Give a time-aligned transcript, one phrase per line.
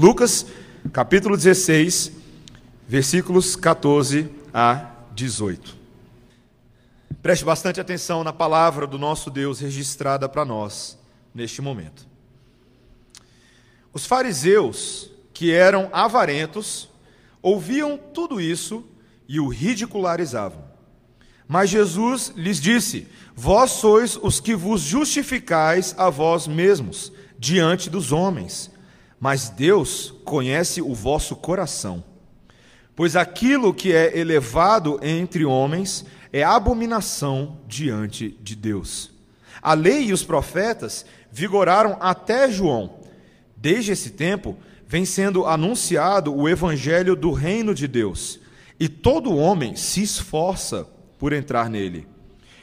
[0.00, 0.46] Lucas,
[0.94, 2.10] capítulo 16,
[2.88, 5.76] versículos 14 a 18.
[7.20, 10.98] Preste bastante atenção na palavra do nosso Deus registrada para nós
[11.34, 12.08] neste momento.
[13.92, 16.88] Os fariseus, que eram avarentos,
[17.42, 18.82] ouviam tudo isso
[19.28, 20.64] e o ridicularizavam.
[21.46, 23.06] Mas Jesus lhes disse:
[23.36, 28.70] Vós sois os que vos justificais a vós mesmos diante dos homens,
[29.20, 32.02] mas Deus conhece o vosso coração.
[32.96, 39.10] Pois aquilo que é elevado entre homens é abominação diante de Deus.
[39.60, 43.00] A lei e os profetas vigoraram até João.
[43.54, 44.56] Desde esse tempo,
[44.86, 48.40] vem sendo anunciado o evangelho do reino de Deus,
[48.78, 52.08] e todo homem se esforça por entrar nele.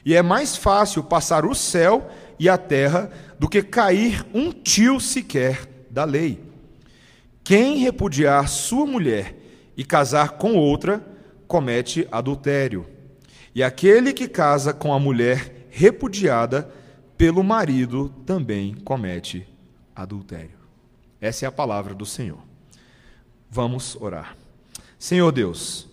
[0.03, 4.99] E é mais fácil passar o céu e a terra do que cair um tio
[4.99, 6.46] sequer da lei.
[7.47, 9.33] Quem repudiar sua mulher
[9.77, 11.01] e casar com outra,
[11.47, 12.85] comete adultério.
[13.55, 16.69] E aquele que casa com a mulher repudiada
[17.17, 19.47] pelo marido também comete
[19.95, 20.57] adultério.
[21.21, 22.39] Essa é a palavra do Senhor.
[23.49, 24.35] Vamos orar.
[24.99, 25.87] Senhor Deus,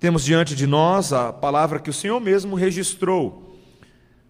[0.00, 3.56] temos diante de nós a palavra que o Senhor mesmo registrou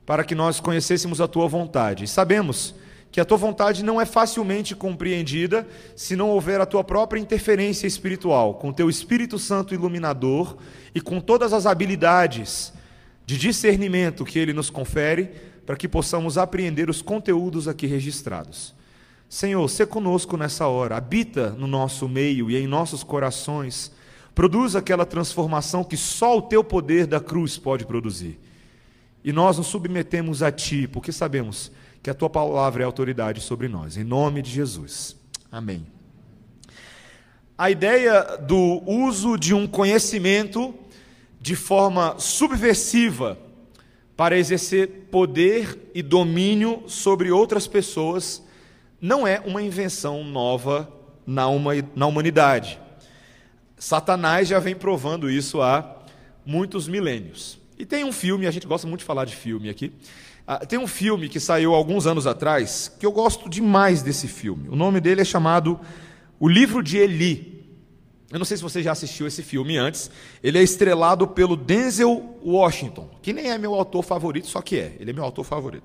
[0.05, 2.05] para que nós conhecêssemos a tua vontade.
[2.05, 2.75] E sabemos
[3.13, 7.87] que a tua vontade não é facilmente compreendida se não houver a tua própria interferência
[7.87, 10.57] espiritual, com teu Espírito Santo iluminador
[10.95, 12.73] e com todas as habilidades
[13.27, 15.31] de discernimento que ele nos confere,
[15.67, 18.75] para que possamos apreender os conteúdos aqui registrados.
[19.29, 23.93] Senhor, se conosco nessa hora, habita no nosso meio e em nossos corações,
[24.35, 28.41] produz aquela transformação que só o teu poder da cruz pode produzir.
[29.23, 31.71] E nós nos submetemos a ti, porque sabemos
[32.03, 33.97] que a tua palavra é autoridade sobre nós.
[33.97, 35.17] Em nome de Jesus.
[35.51, 35.87] Amém.
[37.57, 40.75] A ideia do uso de um conhecimento
[41.41, 43.39] de forma subversiva
[44.17, 48.43] para exercer poder e domínio sobre outras pessoas
[49.01, 50.93] não é uma invenção nova
[51.27, 52.81] na, uma, na humanidade.
[53.77, 56.03] Satanás já vem provando isso há
[56.45, 57.59] muitos milênios.
[57.79, 59.93] E tem um filme, a gente gosta muito de falar de filme aqui,
[60.69, 64.69] tem um filme que saiu alguns anos atrás que eu gosto demais desse filme.
[64.69, 65.79] O nome dele é chamado
[66.39, 67.53] O Livro de Eli.
[68.31, 70.11] Eu não sei se você já assistiu esse filme antes.
[70.43, 74.97] Ele é estrelado pelo Denzel Washington, que nem é meu autor favorito, só que é.
[74.99, 75.85] Ele é meu autor favorito.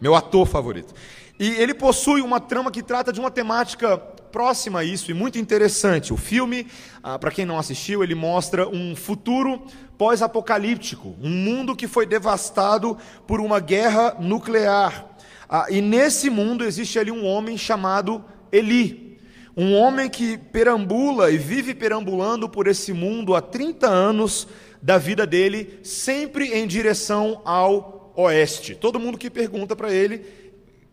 [0.00, 0.92] Meu ator favorito.
[1.38, 5.38] E ele possui uma trama que trata de uma temática próxima a isso e muito
[5.38, 6.12] interessante.
[6.12, 6.66] O filme,
[7.02, 9.62] ah, para quem não assistiu, ele mostra um futuro
[9.98, 12.96] pós-apocalíptico, um mundo que foi devastado
[13.26, 15.06] por uma guerra nuclear.
[15.48, 19.18] Ah, e nesse mundo existe ali um homem chamado Eli,
[19.56, 24.46] um homem que perambula e vive perambulando por esse mundo há 30 anos
[24.82, 28.74] da vida dele, sempre em direção ao oeste.
[28.74, 30.46] Todo mundo que pergunta para ele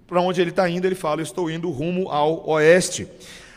[0.07, 3.07] para onde ele está indo, ele fala: estou indo rumo ao oeste.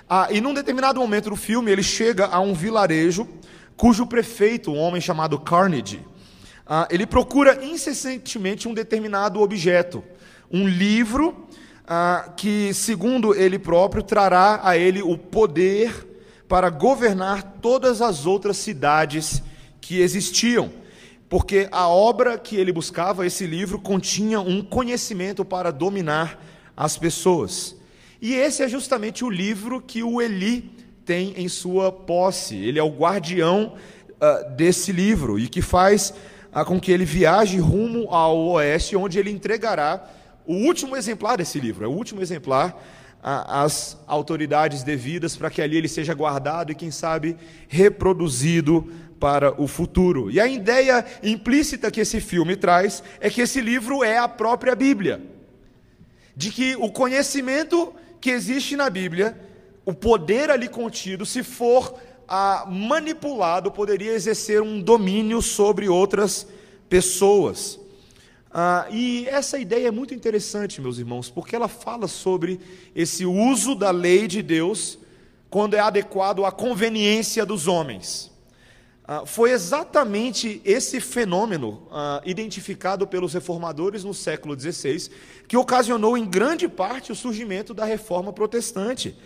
[0.09, 3.29] Ah, e num determinado momento do filme, ele chega a um vilarejo
[3.77, 6.01] cujo prefeito, um homem chamado Carnegie,
[6.67, 10.03] ah, ele procura incessantemente um determinado objeto,
[10.51, 11.47] um livro
[11.87, 16.07] ah, que, segundo ele próprio, trará a ele o poder
[16.49, 19.43] para governar todas as outras cidades
[19.81, 20.71] que existiam
[21.29, 26.43] porque a obra que ele buscava, esse livro, continha um conhecimento para dominar
[26.77, 27.75] as pessoas.
[28.21, 30.71] E esse é justamente o livro que o Eli
[31.07, 32.57] tem em sua posse.
[32.57, 33.75] Ele é o guardião
[34.11, 36.13] uh, desse livro e que faz
[36.53, 40.11] uh, com que ele viaje rumo ao oeste, onde ele entregará
[40.47, 42.81] o último exemplar desse livro, é o último exemplar
[43.21, 47.37] às autoridades devidas para que ali ele seja guardado e, quem sabe,
[47.67, 48.87] reproduzido
[49.19, 50.31] para o futuro.
[50.31, 54.77] E a ideia implícita que esse filme traz é que esse livro é a própria
[54.77, 55.21] Bíblia.
[56.37, 59.37] De que o conhecimento que existe na Bíblia,
[59.87, 61.95] o poder ali contido, se for
[62.29, 66.45] ah, manipulado, poderia exercer um domínio sobre outras
[66.89, 67.79] pessoas.
[68.51, 72.61] Ah, e essa ideia é muito interessante, meus irmãos, porque ela fala sobre
[72.97, 74.99] esse uso da lei de Deus
[75.49, 78.33] quando é adequado à conveniência dos homens.
[79.07, 85.11] Ah, foi exatamente esse fenômeno ah, identificado pelos reformadores no século XVI
[85.47, 89.17] que ocasionou em grande parte o surgimento da reforma protestante.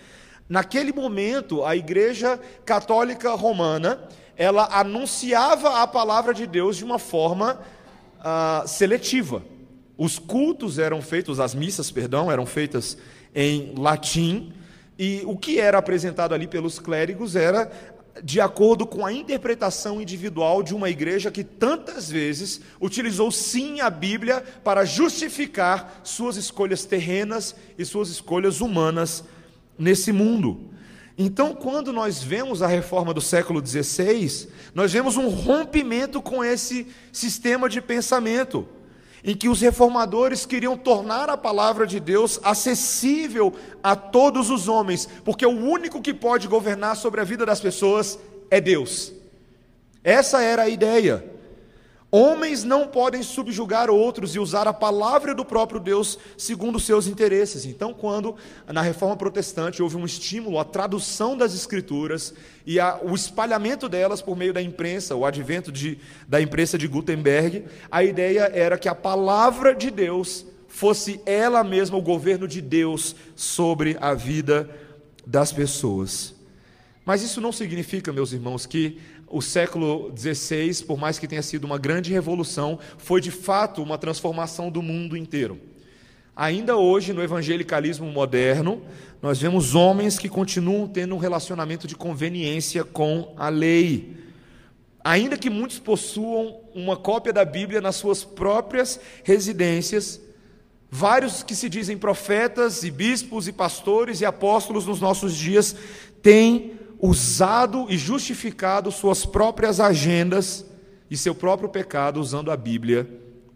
[0.51, 4.01] Naquele momento, a Igreja Católica Romana
[4.37, 7.61] ela anunciava a palavra de Deus de uma forma
[8.19, 9.45] ah, seletiva.
[9.97, 12.99] Os cultos eram feitos, as missas, perdão, eram feitas
[13.33, 14.53] em latim
[14.99, 17.71] E o que era apresentado ali pelos clérigos era
[18.21, 23.89] de acordo com a interpretação individual de uma igreja que tantas vezes utilizou sim a
[23.89, 29.23] Bíblia para justificar suas escolhas terrenas e suas escolhas humanas
[29.81, 30.69] nesse mundo.
[31.19, 36.87] Então, quando nós vemos a reforma do século XVI, nós vemos um rompimento com esse
[37.13, 38.67] sistema de pensamento
[39.23, 45.09] em que os reformadores queriam tornar a palavra de Deus acessível a todos os homens,
[45.25, 48.19] porque o único que pode governar sobre a vida das pessoas
[48.51, 49.13] é Deus.
[50.03, 51.23] Essa era a ideia.
[52.13, 57.65] Homens não podem subjugar outros e usar a palavra do próprio Deus segundo seus interesses.
[57.65, 58.35] Então, quando
[58.67, 62.35] na reforma protestante houve um estímulo à tradução das escrituras
[62.67, 66.89] e a, o espalhamento delas por meio da imprensa, o advento de, da imprensa de
[66.89, 72.61] Gutenberg, a ideia era que a palavra de Deus fosse ela mesma o governo de
[72.61, 74.69] Deus sobre a vida
[75.25, 76.35] das pessoas.
[77.05, 81.65] Mas isso não significa, meus irmãos, que o século XVI, por mais que tenha sido
[81.65, 85.59] uma grande revolução, foi de fato uma transformação do mundo inteiro.
[86.35, 88.83] Ainda hoje, no evangelicalismo moderno,
[89.23, 94.17] nós vemos homens que continuam tendo um relacionamento de conveniência com a lei.
[95.05, 100.21] Ainda que muitos possuam uma cópia da Bíblia nas suas próprias residências,
[100.91, 105.77] vários que se dizem profetas e bispos e pastores e apóstolos nos nossos dias
[106.21, 110.67] têm usado e justificado suas próprias agendas
[111.11, 113.09] e seu próprio pecado usando a Bíblia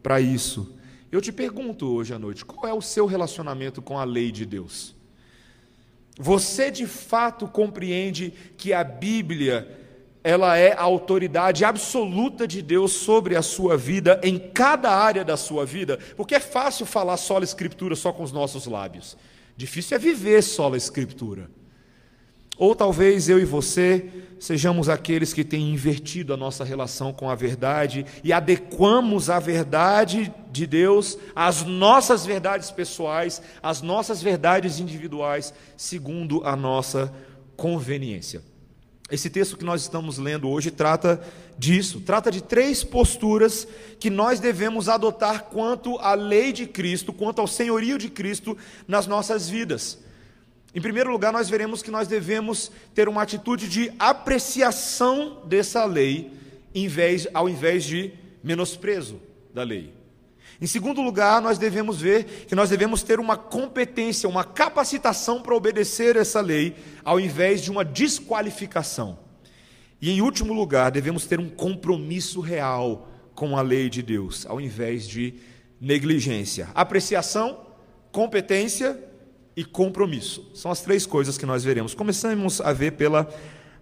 [0.03, 0.75] para isso.
[1.13, 4.45] Eu te pergunto hoje à noite, qual é o seu relacionamento com a lei de
[4.45, 4.95] Deus?
[6.19, 9.81] Você de fato compreende que a Bíblia
[10.23, 15.37] ela é a autoridade absoluta de Deus sobre a sua vida em cada área da
[15.37, 15.99] sua vida?
[16.17, 19.17] Porque é fácil falar só a escritura só com os nossos lábios.
[19.57, 21.51] Difícil é viver só a escritura.
[22.57, 27.35] Ou talvez eu e você sejamos aqueles que têm invertido a nossa relação com a
[27.35, 35.55] verdade e adequamos a verdade de Deus às nossas verdades pessoais, às nossas verdades individuais,
[35.77, 37.13] segundo a nossa
[37.57, 38.43] conveniência.
[39.11, 41.23] Esse texto que nós estamos lendo hoje trata
[41.59, 43.67] disso, trata de três posturas
[43.99, 48.57] que nós devemos adotar quanto à lei de Cristo, quanto ao senhorio de Cristo
[48.89, 50.04] nas nossas vidas.
[50.75, 56.33] Em primeiro lugar, nós veremos que nós devemos ter uma atitude de apreciação dessa lei,
[57.33, 58.13] ao invés de
[58.43, 59.21] menosprezo
[59.55, 59.95] da lei.
[60.61, 65.55] Em segundo lugar, nós devemos ver que nós devemos ter uma competência, uma capacitação para
[65.55, 66.75] obedecer essa lei,
[67.05, 69.19] ao invés de uma desqualificação.
[70.01, 74.61] E em último lugar, devemos ter um compromisso real com a lei de Deus, ao
[74.61, 75.35] invés de
[75.81, 76.69] negligência.
[76.75, 77.61] Apreciação,
[78.11, 78.99] competência
[79.57, 80.51] e compromisso.
[80.55, 81.95] São as três coisas que nós veremos.
[81.95, 83.29] Começamos a ver pela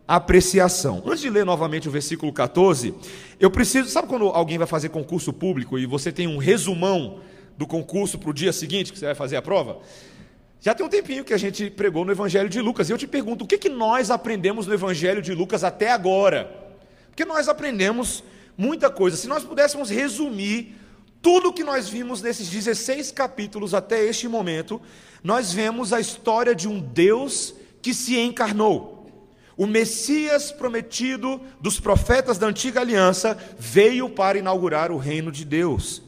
[0.06, 1.02] apreciação.
[1.06, 2.94] Antes de ler novamente o versículo 14,
[3.40, 3.88] eu preciso.
[3.88, 7.20] Sabe quando alguém vai fazer concurso público e você tem um resumão
[7.56, 9.78] do concurso para o dia seguinte que você vai fazer a prova?
[10.60, 12.88] Já tem um tempinho que a gente pregou no Evangelho de Lucas.
[12.88, 16.52] E eu te pergunto, o que, que nós aprendemos no Evangelho de Lucas até agora?
[17.08, 18.22] Porque nós aprendemos
[18.56, 19.16] muita coisa.
[19.16, 20.76] Se nós pudéssemos resumir
[21.22, 24.82] tudo que nós vimos nesses 16 capítulos até este momento,
[25.22, 29.06] nós vemos a história de um Deus que se encarnou.
[29.56, 36.02] O Messias prometido dos profetas da antiga aliança veio para inaugurar o reino de Deus.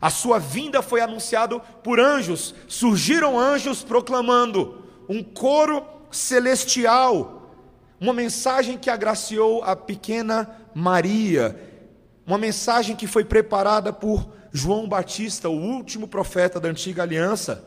[0.00, 7.56] A sua vinda foi anunciado por anjos, surgiram anjos proclamando um coro celestial,
[8.00, 11.60] uma mensagem que agraciou a pequena Maria,
[12.26, 17.64] uma mensagem que foi preparada por João Batista, o último profeta da antiga aliança.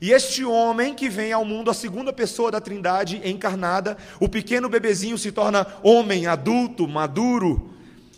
[0.00, 4.68] E este homem que vem ao mundo, a segunda pessoa da Trindade encarnada, o pequeno
[4.68, 7.70] bebezinho se torna homem, adulto, maduro,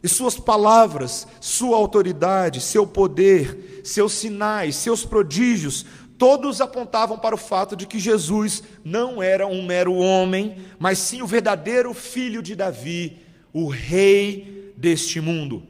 [0.03, 5.85] e suas palavras, sua autoridade, seu poder, seus sinais, seus prodígios,
[6.17, 11.23] todos apontavam para o fato de que Jesus não era um mero homem, mas sim
[11.23, 13.19] o verdadeiro filho de Davi,
[13.53, 15.63] o rei deste mundo.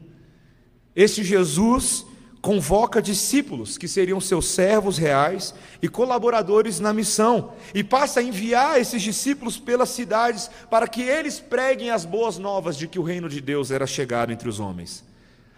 [0.96, 2.04] Este Jesus
[2.48, 8.80] convoca discípulos que seriam seus servos reais e colaboradores na missão, e passa a enviar
[8.80, 13.28] esses discípulos pelas cidades para que eles preguem as boas novas de que o reino
[13.28, 15.04] de Deus era chegado entre os homens.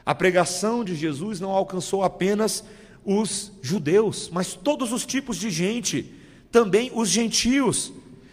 [0.05, 2.65] A pregação de Jesus não alcançou apenas
[3.05, 6.13] os judeus, mas todos os tipos de gente,
[6.51, 7.93] também os gentios.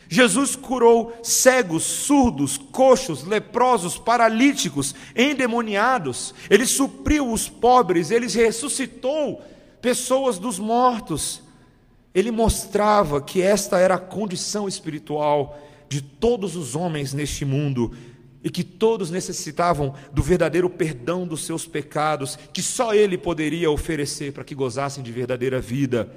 [0.09, 6.33] Jesus curou cegos, surdos, coxos, leprosos, paralíticos, endemoniados.
[6.49, 9.41] Ele supriu os pobres, ele ressuscitou
[9.81, 11.41] pessoas dos mortos.
[12.13, 17.93] ele mostrava que esta era a condição espiritual de todos os homens neste mundo
[18.43, 24.31] e que todos necessitavam do verdadeiro perdão dos seus pecados, que só Ele poderia oferecer
[24.31, 26.11] para que gozassem de verdadeira vida.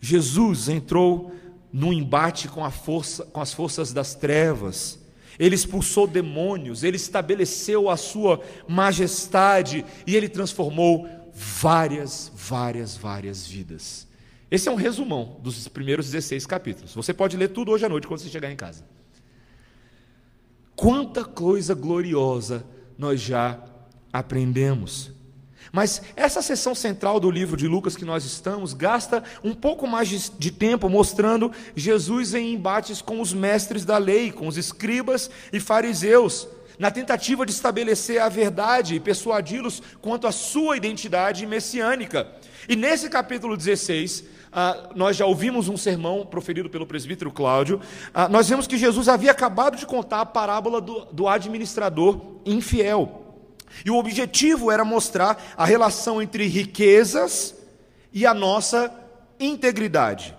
[0.00, 1.32] Jesus entrou
[1.74, 4.96] num embate com, força, com as forças das trevas.
[5.36, 14.06] Ele expulsou demônios, ele estabeleceu a sua majestade e ele transformou várias, várias, várias vidas.
[14.48, 16.94] Esse é um resumão dos primeiros 16 capítulos.
[16.94, 18.84] Você pode ler tudo hoje à noite quando você chegar em casa.
[20.76, 22.64] Quanta coisa gloriosa
[22.96, 23.60] nós já
[24.12, 25.10] aprendemos.
[25.72, 30.30] Mas essa sessão central do livro de Lucas que nós estamos gasta um pouco mais
[30.38, 35.60] de tempo mostrando Jesus em embates com os mestres da lei, com os escribas e
[35.60, 42.26] fariseus, na tentativa de estabelecer a verdade e persuadi-los quanto à sua identidade messiânica.
[42.68, 47.80] E nesse capítulo 16, ah, nós já ouvimos um sermão proferido pelo presbítero Cláudio,
[48.12, 53.23] ah, nós vemos que Jesus havia acabado de contar a parábola do administrador infiel.
[53.84, 57.54] E o objetivo era mostrar a relação entre riquezas
[58.12, 58.92] e a nossa
[59.40, 60.36] integridade.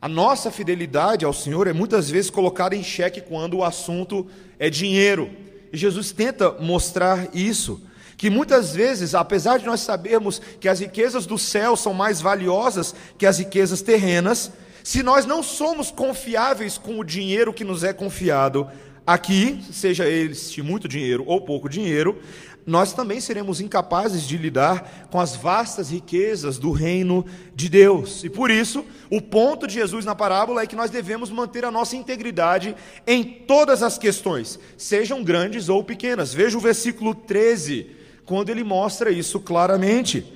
[0.00, 4.26] A nossa fidelidade ao Senhor é muitas vezes colocada em xeque quando o assunto
[4.58, 5.30] é dinheiro.
[5.72, 7.82] E Jesus tenta mostrar isso
[8.16, 12.94] que muitas vezes, apesar de nós sabermos que as riquezas do céu são mais valiosas
[13.18, 14.50] que as riquezas terrenas,
[14.82, 18.70] se nós não somos confiáveis com o dinheiro que nos é confiado
[19.06, 22.20] aqui, seja este muito dinheiro ou pouco dinheiro,
[22.66, 28.24] nós também seremos incapazes de lidar com as vastas riquezas do reino de Deus.
[28.24, 31.70] E por isso, o ponto de Jesus na parábola é que nós devemos manter a
[31.70, 32.74] nossa integridade
[33.06, 36.34] em todas as questões, sejam grandes ou pequenas.
[36.34, 37.94] Veja o versículo 13
[38.24, 40.26] quando ele mostra isso claramente.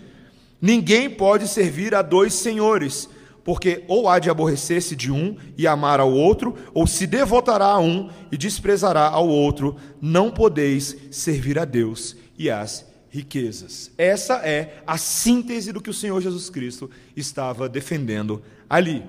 [0.63, 3.09] Ninguém pode servir a dois senhores,
[3.51, 7.81] porque ou há de aborrecer-se de um e amar ao outro, ou se devotará a
[7.81, 9.75] um e desprezará ao outro.
[10.01, 13.91] Não podeis servir a Deus e às riquezas.
[13.99, 19.03] Essa é a síntese do que o Senhor Jesus Cristo estava defendendo ali.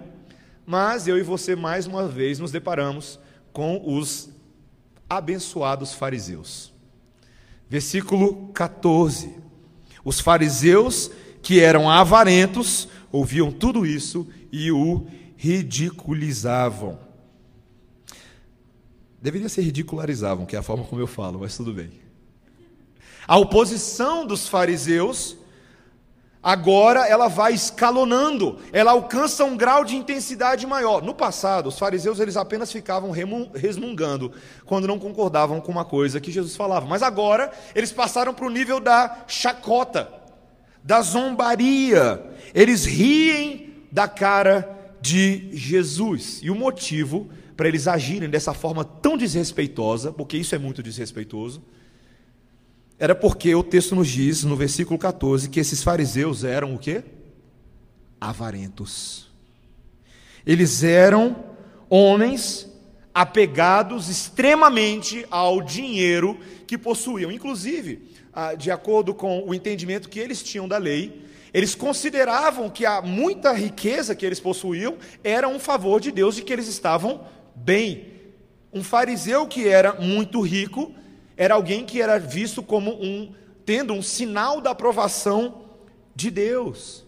[0.65, 3.19] Mas eu e você, mais uma vez, nos deparamos
[3.53, 4.27] com os
[5.07, 6.73] abençoados fariseus.
[7.69, 9.35] Versículo 14.
[10.03, 11.11] Os fariseus,
[11.43, 16.99] que eram avarentos, ouviam tudo isso e o ridiculizavam.
[19.21, 21.91] Deveria ser ridicularizavam, que é a forma como eu falo, mas tudo bem.
[23.27, 25.37] A oposição dos fariseus
[26.43, 31.03] Agora ela vai escalonando, ela alcança um grau de intensidade maior.
[31.03, 33.11] No passado, os fariseus eles apenas ficavam
[33.53, 34.31] resmungando
[34.65, 36.87] quando não concordavam com uma coisa que Jesus falava.
[36.87, 40.11] Mas agora eles passaram para o nível da chacota,
[40.83, 42.23] da zombaria.
[42.53, 46.39] Eles riem da cara de Jesus.
[46.43, 51.61] E o motivo para eles agirem dessa forma tão desrespeitosa, porque isso é muito desrespeitoso,
[52.97, 57.03] era porque o texto nos diz, no versículo 14, que esses fariseus eram o quê?
[58.19, 59.27] Avarentos.
[60.45, 61.35] Eles eram
[61.89, 62.67] homens
[63.13, 67.31] apegados extremamente ao dinheiro que possuíam.
[67.31, 68.10] Inclusive,
[68.57, 73.51] de acordo com o entendimento que eles tinham da lei, eles consideravam que a muita
[73.51, 78.07] riqueza que eles possuíam era um favor de Deus e que eles estavam bem.
[78.73, 80.93] Um fariseu que era muito rico
[81.35, 83.33] era alguém que era visto como um
[83.65, 85.63] tendo um sinal da aprovação
[86.15, 87.05] de Deus.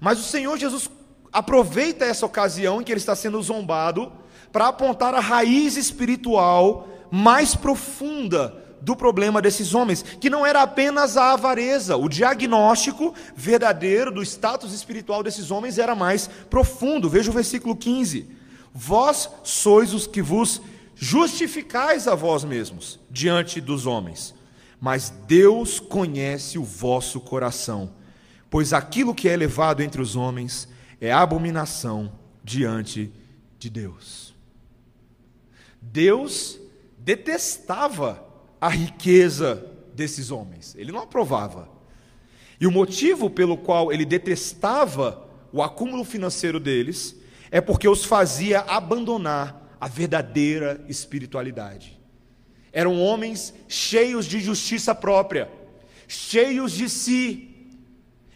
[0.00, 0.90] Mas o Senhor Jesus
[1.32, 4.12] aproveita essa ocasião em que ele está sendo zombado
[4.52, 11.16] para apontar a raiz espiritual mais profunda do problema desses homens, que não era apenas
[11.16, 17.08] a avareza, o diagnóstico verdadeiro do status espiritual desses homens era mais profundo.
[17.08, 18.28] Veja o versículo 15:
[18.74, 20.60] Vós sois os que vos
[20.96, 24.34] justificais a vós mesmos diante dos homens,
[24.80, 27.92] mas Deus conhece o vosso coração,
[28.50, 30.68] pois aquilo que é elevado entre os homens
[31.00, 32.12] é abominação
[32.42, 33.12] diante
[33.58, 34.34] de Deus.
[35.80, 36.58] Deus
[36.98, 38.31] detestava
[38.62, 41.68] a riqueza desses homens, ele não aprovava.
[42.60, 47.16] E o motivo pelo qual ele detestava o acúmulo financeiro deles
[47.50, 52.00] é porque os fazia abandonar a verdadeira espiritualidade.
[52.72, 55.50] Eram homens cheios de justiça própria,
[56.06, 57.68] cheios de si,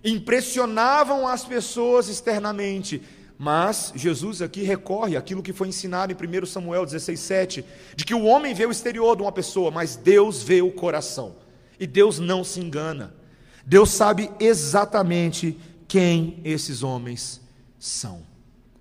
[0.02, 3.00] impressionavam as pessoas externamente,
[3.38, 7.64] mas Jesus aqui recorre àquilo que foi ensinado em 1 Samuel 16,7,
[7.94, 11.36] de que o homem vê o exterior de uma pessoa, mas Deus vê o coração.
[11.78, 13.14] E Deus não se engana.
[13.64, 17.42] Deus sabe exatamente quem esses homens
[17.78, 18.22] são.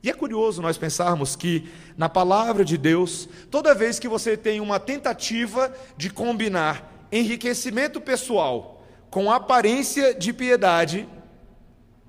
[0.02, 4.62] E é curioso nós pensarmos que na palavra de Deus, toda vez que você tem
[4.62, 11.10] uma tentativa de combinar enriquecimento pessoal com aparência de piedade,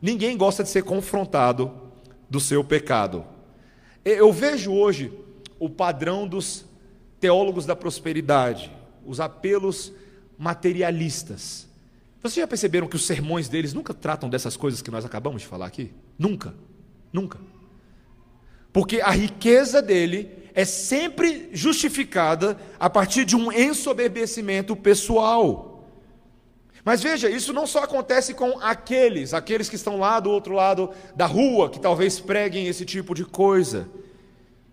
[0.01, 1.86] ninguém gosta de ser confrontado
[2.29, 3.25] do seu pecado.
[4.05, 5.13] Eu vejo hoje
[5.59, 6.65] o padrão dos
[7.21, 8.71] teólogos da prosperidade,
[9.05, 9.93] os apelos
[10.39, 11.67] materialistas.
[12.23, 15.49] Vocês já perceberam que os sermões deles nunca tratam dessas coisas que nós acabamos de
[15.49, 15.93] falar aqui?
[16.19, 16.55] Nunca.
[17.13, 17.39] Nunca.
[18.73, 25.76] Porque a riqueza dele é sempre justificada a partir de um ensoberbecimento pessoal.
[26.87, 30.91] Mas veja, isso não só acontece com aqueles, aqueles que estão lá do outro lado
[31.15, 33.87] da rua, que talvez preguem esse tipo de coisa.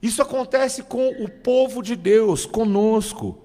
[0.01, 3.43] Isso acontece com o povo de Deus, conosco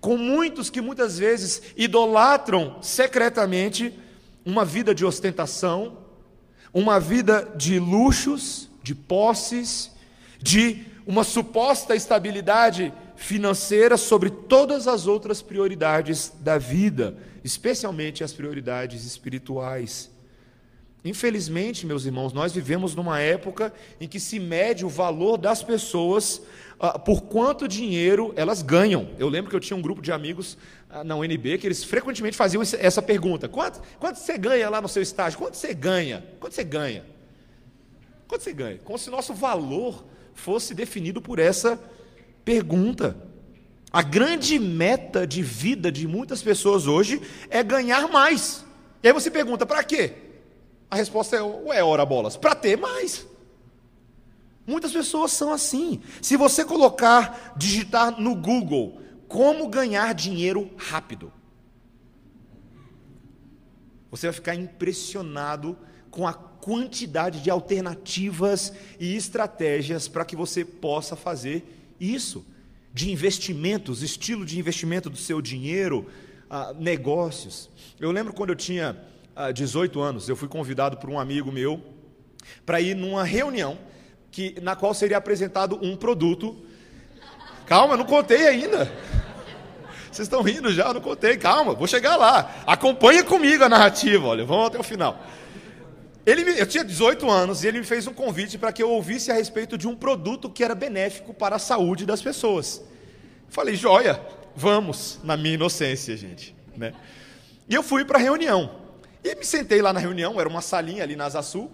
[0.00, 3.92] com muitos que muitas vezes idolatram secretamente
[4.44, 5.98] uma vida de ostentação,
[6.72, 9.90] uma vida de luxos, de posses,
[10.38, 19.04] de uma suposta estabilidade financeira sobre todas as outras prioridades da vida, especialmente as prioridades
[19.04, 20.10] espirituais.
[21.04, 26.40] Infelizmente, meus irmãos, nós vivemos numa época em que se mede o valor das pessoas
[26.80, 29.10] uh, por quanto dinheiro elas ganham.
[29.18, 30.56] Eu lembro que eu tinha um grupo de amigos
[30.90, 34.88] uh, na UNB que eles frequentemente faziam essa pergunta: quanto, quanto você ganha lá no
[34.88, 35.38] seu estágio?
[35.38, 36.24] Quanto você ganha?
[36.40, 37.04] Quanto você ganha?
[38.26, 38.78] Quanto você ganha?
[38.82, 41.99] Como se nosso valor fosse definido por essa pergunta.
[43.92, 48.64] A grande meta de vida de muitas pessoas hoje é ganhar mais.
[49.02, 50.14] E aí você pergunta: para quê?
[50.90, 53.26] A resposta é, ué, ora bolas, para ter mais.
[54.66, 56.00] Muitas pessoas são assim.
[56.22, 61.32] Se você colocar, digitar no Google, como ganhar dinheiro rápido,
[64.10, 65.76] você vai ficar impressionado
[66.10, 72.44] com a quantidade de alternativas e estratégias para que você possa fazer isso.
[72.92, 76.06] De investimentos, estilo de investimento do seu dinheiro,
[76.48, 77.70] ah, negócios.
[78.00, 78.96] Eu lembro quando eu tinha
[79.54, 81.80] 18 anos, eu fui convidado por um amigo meu
[82.66, 83.78] para ir numa reunião
[84.30, 86.56] que, na qual seria apresentado um produto.
[87.66, 88.92] Calma, não contei ainda.
[90.10, 91.36] Vocês estão rindo já, não contei.
[91.36, 92.62] Calma, vou chegar lá.
[92.66, 95.24] Acompanha comigo a narrativa, olha, vamos até o final.
[96.26, 98.90] Ele me, eu tinha 18 anos e ele me fez um convite para que eu
[98.90, 102.82] ouvisse a respeito de um produto que era benéfico para a saúde das pessoas.
[103.48, 104.20] Falei, joia,
[104.54, 106.54] vamos, na minha inocência, gente.
[106.76, 106.92] Né?
[107.68, 108.78] E eu fui para a reunião.
[109.24, 111.70] E me sentei lá na reunião, era uma salinha ali na Asa Sul,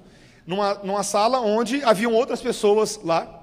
[0.46, 3.42] numa, numa sala onde haviam outras pessoas lá.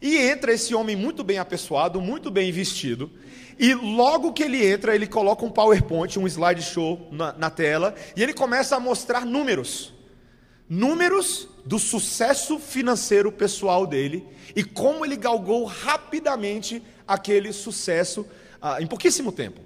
[0.00, 3.10] E entra esse homem muito bem apessoado, muito bem vestido,
[3.58, 8.22] e logo que ele entra, ele coloca um PowerPoint, um slideshow na, na tela, e
[8.22, 9.95] ele começa a mostrar números.
[10.68, 18.26] Números do sucesso financeiro pessoal dele e como ele galgou rapidamente aquele sucesso
[18.60, 19.60] ah, em pouquíssimo tempo.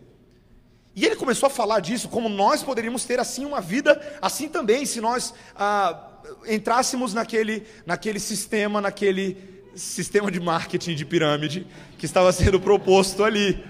[0.94, 4.84] E ele começou a falar disso, como nós poderíamos ter assim uma vida assim também,
[4.84, 6.10] se nós ah,
[6.46, 9.36] entrássemos naquele, naquele sistema, naquele
[9.74, 11.66] sistema de marketing de pirâmide
[11.98, 13.64] que estava sendo proposto ali.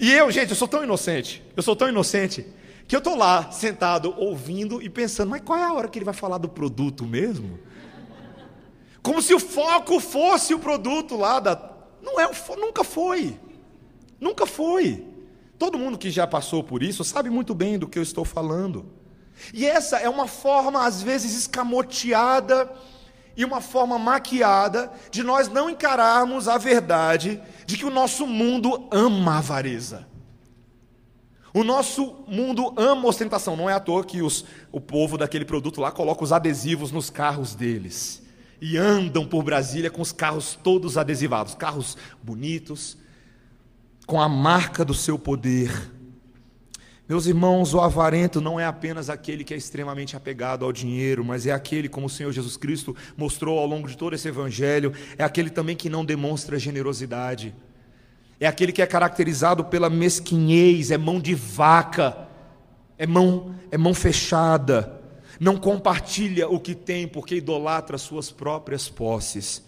[0.00, 2.46] E eu, gente, eu sou tão inocente, eu sou tão inocente,
[2.92, 6.04] que eu estou lá sentado ouvindo e pensando, mas qual é a hora que ele
[6.04, 7.58] vai falar do produto mesmo?
[9.02, 11.58] Como se o foco fosse o produto lá da.
[12.02, 13.40] Não é, nunca foi.
[14.20, 15.06] Nunca foi.
[15.58, 18.84] Todo mundo que já passou por isso sabe muito bem do que eu estou falando.
[19.54, 22.70] E essa é uma forma, às vezes, escamoteada
[23.34, 28.86] e uma forma maquiada de nós não encararmos a verdade de que o nosso mundo
[28.90, 30.11] ama a avareza.
[31.54, 33.56] O nosso mundo ama ostentação.
[33.56, 37.10] Não é à toa que os, o povo daquele produto lá coloca os adesivos nos
[37.10, 38.22] carros deles.
[38.60, 42.96] E andam por Brasília com os carros todos adesivados carros bonitos,
[44.06, 45.90] com a marca do seu poder.
[47.08, 51.46] Meus irmãos, o avarento não é apenas aquele que é extremamente apegado ao dinheiro, mas
[51.46, 55.24] é aquele, como o Senhor Jesus Cristo mostrou ao longo de todo esse evangelho, é
[55.24, 57.54] aquele também que não demonstra generosidade.
[58.42, 62.26] É aquele que é caracterizado pela mesquinhez, é mão de vaca,
[62.98, 65.00] é mão, é mão fechada,
[65.38, 69.62] não compartilha o que tem porque idolatra suas próprias posses.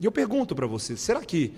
[0.00, 1.54] E eu pergunto para você, será que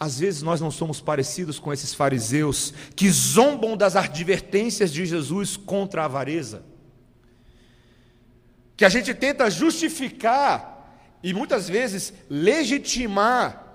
[0.00, 5.56] às vezes nós não somos parecidos com esses fariseus que zombam das advertências de Jesus
[5.56, 6.64] contra a avareza.
[8.76, 13.67] Que a gente tenta justificar e muitas vezes legitimar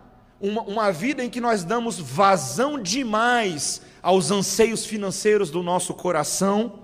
[0.44, 6.84] uma, uma vida em que nós damos vazão demais aos anseios financeiros do nosso coração,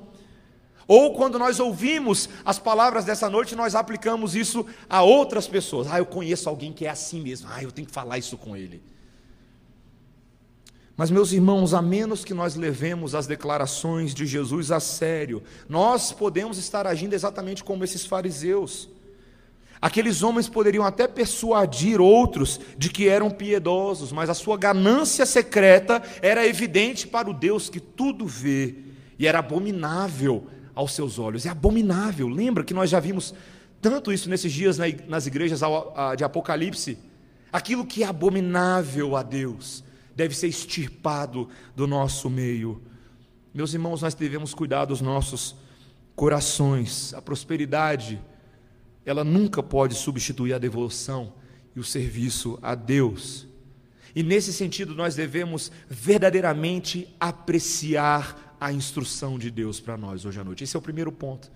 [0.90, 5.86] Ou quando nós ouvimos as palavras dessa noite, nós aplicamos isso a outras pessoas.
[5.88, 7.48] Ah, eu conheço alguém que é assim mesmo.
[7.52, 8.82] Ah, eu tenho que falar isso com ele.
[10.98, 16.12] Mas, meus irmãos, a menos que nós levemos as declarações de Jesus a sério, nós
[16.12, 18.90] podemos estar agindo exatamente como esses fariseus.
[19.82, 26.04] Aqueles homens poderiam até persuadir outros de que eram piedosos, mas a sua ganância secreta
[26.22, 28.76] era evidente para o Deus que tudo vê
[29.18, 31.46] e era abominável aos seus olhos.
[31.46, 32.28] É abominável.
[32.28, 33.34] Lembra que nós já vimos
[33.82, 35.62] tanto isso nesses dias nas igrejas
[36.18, 36.98] de Apocalipse?
[37.52, 42.82] Aquilo que é abominável a Deus deve ser extirpado do nosso meio.
[43.54, 45.56] Meus irmãos, nós devemos cuidar dos nossos
[46.16, 47.14] corações.
[47.14, 48.22] A prosperidade,
[49.10, 51.34] ela nunca pode substituir a devoção
[51.76, 53.48] e o serviço a Deus.
[54.16, 60.44] E nesse sentido, nós devemos verdadeiramente apreciar a instrução de Deus para nós hoje à
[60.44, 60.64] noite.
[60.64, 61.52] Esse é o primeiro ponto.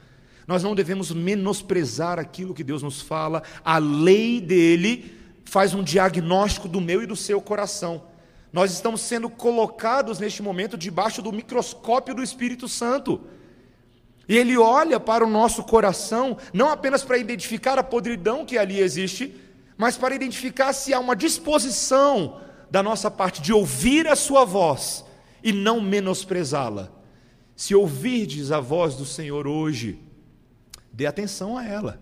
[0.48, 5.14] Nós não devemos menosprezar aquilo que Deus nos fala, a lei dele
[5.46, 8.06] faz um diagnóstico do meu e do seu coração.
[8.52, 13.22] Nós estamos sendo colocados neste momento debaixo do microscópio do Espírito Santo.
[14.28, 18.80] E ele olha para o nosso coração, não apenas para identificar a podridão que ali
[18.80, 19.36] existe,
[19.78, 22.40] mas para identificar se há uma disposição
[22.72, 25.04] da nossa parte de ouvir a sua voz
[25.44, 26.90] e não menosprezá-la.
[27.56, 30.00] Se ouvirdes a voz do Senhor hoje,
[30.92, 32.02] dê atenção a ela.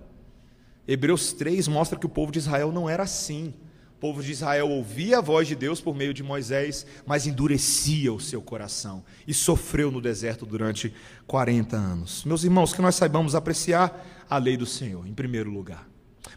[0.88, 3.54] Hebreus 3 mostra que o povo de Israel não era assim
[4.02, 8.20] povo de Israel ouvia a voz de Deus por meio de Moisés, mas endurecia o
[8.20, 10.92] seu coração e sofreu no deserto durante
[11.28, 12.26] 40 anos.
[12.26, 15.88] Meus irmãos, que nós saibamos apreciar a lei do Senhor, em primeiro lugar.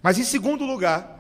[0.03, 1.19] Mas em segundo lugar,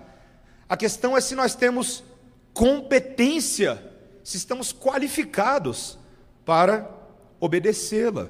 [0.68, 2.04] a questão é se nós temos
[2.52, 3.82] competência,
[4.22, 5.98] se estamos qualificados
[6.44, 6.90] para
[7.40, 8.28] obedecê-la.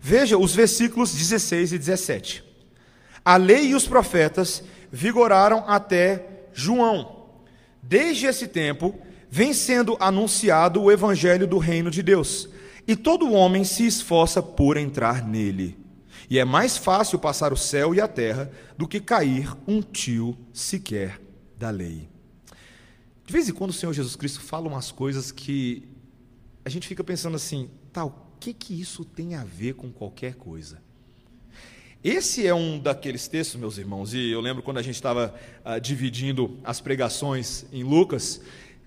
[0.00, 2.44] Veja os versículos 16 e 17.
[3.24, 7.21] A lei e os profetas vigoraram até João.
[7.82, 12.48] Desde esse tempo, vem sendo anunciado o evangelho do reino de Deus,
[12.86, 15.78] e todo homem se esforça por entrar nele.
[16.28, 20.36] E é mais fácil passar o céu e a terra do que cair um tio
[20.52, 21.20] sequer
[21.58, 22.08] da lei.
[23.24, 25.88] De vez em quando o Senhor Jesus Cristo fala umas coisas que
[26.64, 30.34] a gente fica pensando assim, tá, o que que isso tem a ver com qualquer
[30.34, 30.81] coisa?
[32.04, 35.32] Esse é um daqueles textos, meus irmãos, e eu lembro quando a gente estava
[35.64, 38.40] uh, dividindo as pregações em Lucas,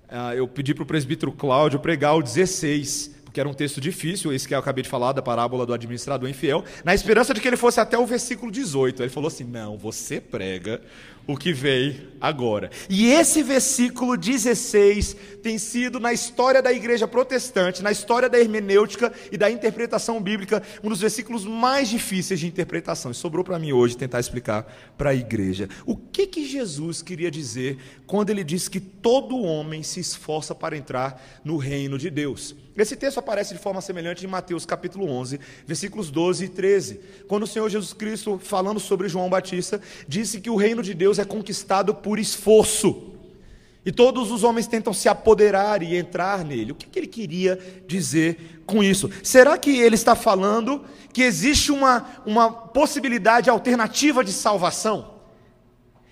[0.10, 4.32] uh, eu pedi para o presbítero Cláudio pregar o 16, porque era um texto difícil,
[4.32, 7.48] esse que eu acabei de falar, da parábola do administrador infiel, na esperança de que
[7.50, 9.04] ele fosse até o versículo 18.
[9.04, 10.82] Ele falou assim: Não, você prega
[11.28, 12.72] o que veio agora.
[12.90, 19.12] E esse versículo 16 tem sido, na história da igreja protestante, na história da hermenêutica
[19.30, 23.12] e da interpretação bíblica, um dos versículos mais difíceis de interpretação.
[23.12, 24.66] E sobrou para mim hoje tentar explicar
[24.98, 25.68] para a igreja.
[25.86, 30.78] O que, que Jesus queria dizer quando ele diz que todo homem se esforça para
[30.78, 32.56] entrar no reino de Deus?
[32.78, 37.44] Esse texto aparece de forma semelhante em Mateus capítulo 11, versículos 12 e 13, quando
[37.44, 41.24] o Senhor Jesus Cristo, falando sobre João Batista, disse que o reino de Deus é
[41.24, 43.14] conquistado por esforço.
[43.86, 46.74] E todos os homens tentam se apoderar e entrar nele.
[46.74, 47.58] O que, que ele queria
[47.88, 49.10] dizer com isso?
[49.24, 50.84] Será que ele está falando
[51.14, 55.14] que existe uma, uma possibilidade alternativa de salvação?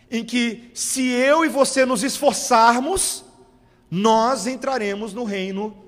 [0.09, 3.25] Em que, se eu e você nos esforçarmos,
[3.91, 5.82] nós entraremos no reino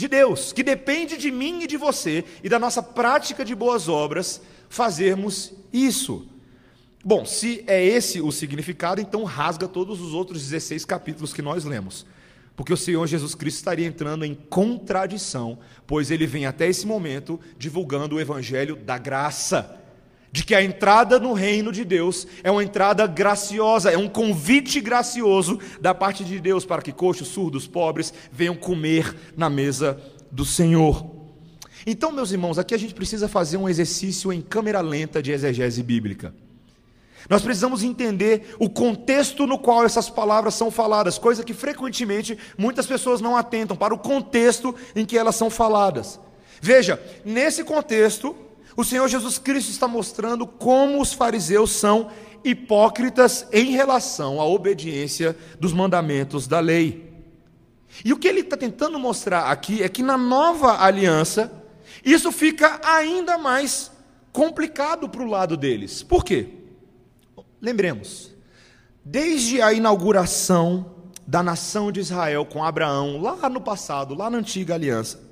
[0.00, 3.88] de Deus, que depende de mim e de você e da nossa prática de boas
[3.88, 6.26] obras fazermos isso.
[7.04, 11.64] Bom, se é esse o significado, então rasga todos os outros 16 capítulos que nós
[11.64, 12.06] lemos.
[12.56, 17.40] Porque o Senhor Jesus Cristo estaria entrando em contradição, pois ele vem até esse momento
[17.58, 19.79] divulgando o evangelho da graça,
[20.32, 24.80] de que a entrada no reino de Deus é uma entrada graciosa, é um convite
[24.80, 30.44] gracioso da parte de Deus para que coxos, surdos, pobres venham comer na mesa do
[30.44, 31.04] Senhor.
[31.86, 35.82] Então, meus irmãos, aqui a gente precisa fazer um exercício em câmera lenta de exegese
[35.82, 36.34] bíblica.
[37.28, 42.86] Nós precisamos entender o contexto no qual essas palavras são faladas, coisa que frequentemente muitas
[42.86, 46.18] pessoas não atentam para o contexto em que elas são faladas.
[46.60, 48.36] Veja, nesse contexto,
[48.76, 52.10] o Senhor Jesus Cristo está mostrando como os fariseus são
[52.44, 57.10] hipócritas em relação à obediência dos mandamentos da lei.
[58.04, 61.52] E o que ele está tentando mostrar aqui é que na nova aliança,
[62.04, 63.90] isso fica ainda mais
[64.32, 66.02] complicado para o lado deles.
[66.02, 66.48] Por quê?
[67.60, 68.32] Lembremos,
[69.04, 70.94] desde a inauguração
[71.26, 75.29] da nação de Israel com Abraão, lá no passado, lá na antiga aliança,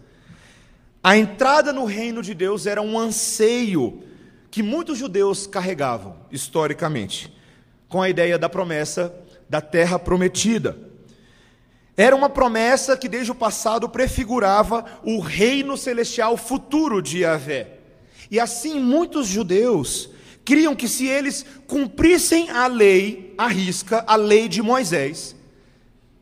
[1.03, 4.03] a entrada no reino de Deus era um anseio
[4.51, 7.33] que muitos judeus carregavam historicamente,
[7.89, 9.15] com a ideia da promessa
[9.49, 10.77] da terra prometida.
[11.97, 17.79] Era uma promessa que desde o passado prefigurava o reino celestial futuro de Yahvé.
[18.31, 20.11] E assim muitos judeus
[20.45, 25.35] criam que se eles cumprissem a lei, a risca, a lei de Moisés,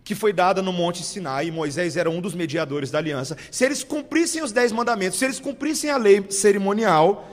[0.06, 3.64] que foi dada no Monte Sinai, e Moisés era um dos mediadores da aliança, se
[3.64, 7.28] eles cumprissem os dez mandamentos, se eles cumprissem a lei cerimonial,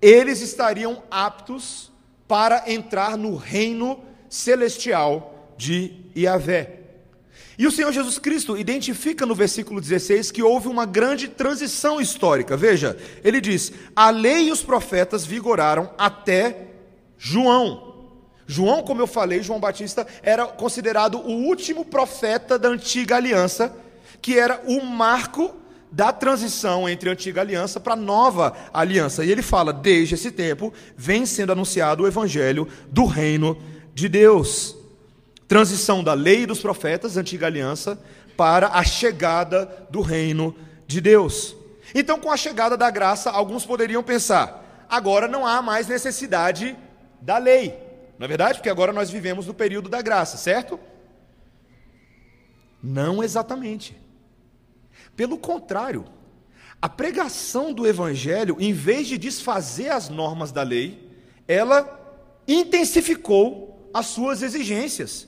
[0.00, 1.92] eles estariam aptos
[2.26, 4.00] para entrar no reino
[4.30, 6.80] celestial de Yahvé.
[7.58, 12.56] E o Senhor Jesus Cristo identifica no versículo 16 que houve uma grande transição histórica.
[12.56, 16.68] Veja, ele diz: a lei e os profetas vigoraram até
[17.18, 17.85] João.
[18.46, 23.74] João, como eu falei, João Batista era considerado o último profeta da antiga aliança,
[24.22, 25.54] que era o marco
[25.90, 29.24] da transição entre a antiga aliança para a nova aliança.
[29.24, 33.58] E ele fala: desde esse tempo vem sendo anunciado o evangelho do reino
[33.94, 34.76] de Deus.
[35.48, 37.98] Transição da lei dos profetas, antiga aliança,
[38.36, 40.54] para a chegada do reino
[40.86, 41.56] de Deus.
[41.94, 46.76] Então, com a chegada da graça, alguns poderiam pensar: agora não há mais necessidade
[47.20, 47.85] da lei.
[48.18, 48.58] Não é verdade?
[48.58, 50.78] Porque agora nós vivemos no período da graça, certo?
[52.82, 53.96] Não exatamente.
[55.14, 56.04] Pelo contrário,
[56.80, 61.10] a pregação do evangelho, em vez de desfazer as normas da lei,
[61.48, 61.92] ela
[62.46, 65.26] intensificou as suas exigências.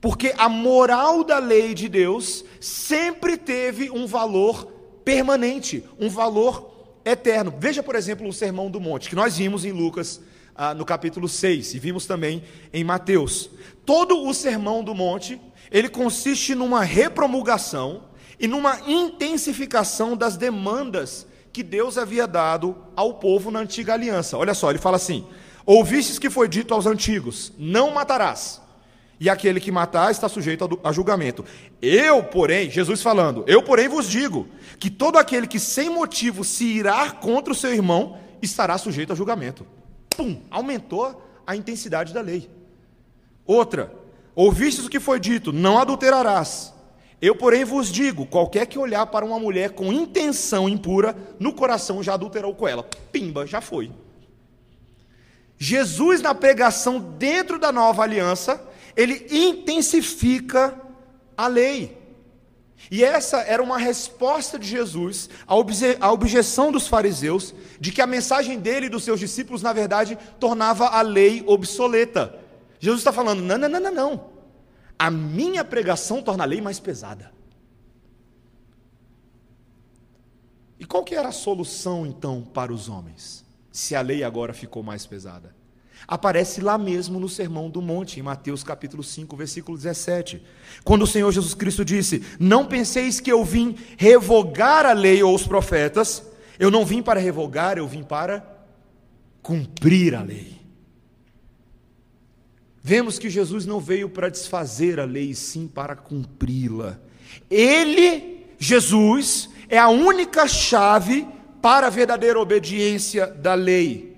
[0.00, 4.66] Porque a moral da lei de Deus sempre teve um valor
[5.04, 7.54] permanente, um valor eterno.
[7.58, 10.20] Veja, por exemplo, o Sermão do Monte, que nós vimos em Lucas
[10.54, 13.50] ah, no capítulo 6 e vimos também em Mateus.
[13.84, 15.40] Todo o Sermão do Monte,
[15.70, 18.04] ele consiste numa repromulgação
[18.38, 24.36] e numa intensificação das demandas que Deus havia dado ao povo na antiga aliança.
[24.36, 25.26] Olha só, ele fala assim:
[25.64, 28.60] Ouvistes que foi dito aos antigos: Não matarás
[29.18, 31.44] e aquele que matar está sujeito a julgamento.
[31.80, 36.64] Eu, porém, Jesus falando, eu, porém, vos digo que todo aquele que sem motivo se
[36.64, 39.66] irá contra o seu irmão estará sujeito a julgamento.
[40.16, 42.48] Pum, aumentou a intensidade da lei.
[43.46, 43.92] Outra,
[44.34, 46.72] ouvistes o que foi dito, não adulterarás.
[47.20, 52.02] Eu, porém, vos digo: qualquer que olhar para uma mulher com intenção impura, no coração
[52.02, 52.82] já adulterou com ela.
[53.12, 53.90] Pimba, já foi.
[55.56, 58.62] Jesus, na pregação dentro da nova aliança,
[58.96, 60.78] ele intensifica
[61.36, 62.03] a lei.
[62.90, 68.02] E essa era uma resposta de Jesus à, obje à objeção dos fariseus de que
[68.02, 72.38] a mensagem dele e dos seus discípulos, na verdade, tornava a lei obsoleta.
[72.78, 74.30] Jesus está falando: não, não, não, não, não.
[74.98, 77.32] A minha pregação torna a lei mais pesada.
[80.78, 84.82] E qual que era a solução então para os homens, se a lei agora ficou
[84.82, 85.54] mais pesada?
[86.06, 90.42] Aparece lá mesmo no Sermão do Monte, em Mateus capítulo 5, versículo 17.
[90.84, 95.34] Quando o Senhor Jesus Cristo disse: Não penseis que eu vim revogar a lei ou
[95.34, 96.22] os profetas,
[96.58, 98.44] eu não vim para revogar, eu vim para
[99.42, 100.60] cumprir a lei.
[102.82, 106.98] Vemos que Jesus não veio para desfazer a lei, sim para cumpri-la.
[107.50, 111.26] Ele, Jesus, é a única chave
[111.62, 114.13] para a verdadeira obediência da lei.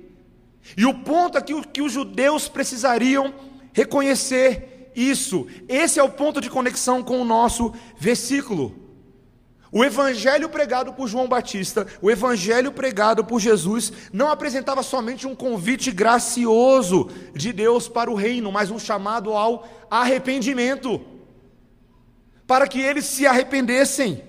[0.76, 3.34] E o ponto aqui que os judeus precisariam
[3.72, 5.46] reconhecer isso.
[5.68, 8.86] Esse é o ponto de conexão com o nosso versículo.
[9.70, 15.34] O evangelho pregado por João Batista, o evangelho pregado por Jesus, não apresentava somente um
[15.34, 21.00] convite gracioso de Deus para o reino, mas um chamado ao arrependimento,
[22.46, 24.22] para que eles se arrependessem.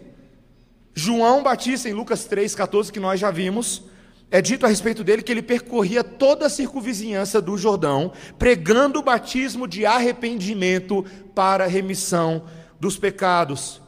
[0.94, 3.84] João Batista, em Lucas 3,14, que nós já vimos,
[4.30, 9.04] é dito a respeito dele que ele percorria toda a circunvizinhança do Jordão, pregando o
[9.04, 12.44] batismo de arrependimento para a remissão
[12.80, 13.82] dos pecados.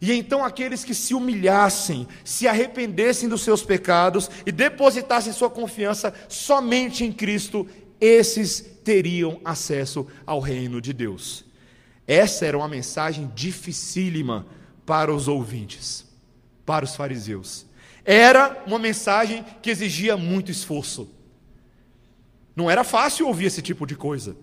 [0.00, 6.14] E então aqueles que se humilhassem, se arrependessem dos seus pecados e depositassem sua confiança
[6.28, 7.66] somente em Cristo,
[8.00, 11.44] esses teriam acesso ao reino de Deus.
[12.06, 14.46] Essa era uma mensagem dificílima
[14.84, 16.06] para os ouvintes,
[16.64, 17.65] para os fariseus.
[18.06, 21.10] Era uma mensagem que exigia muito esforço.
[22.54, 24.36] Não era fácil ouvir esse tipo de coisa.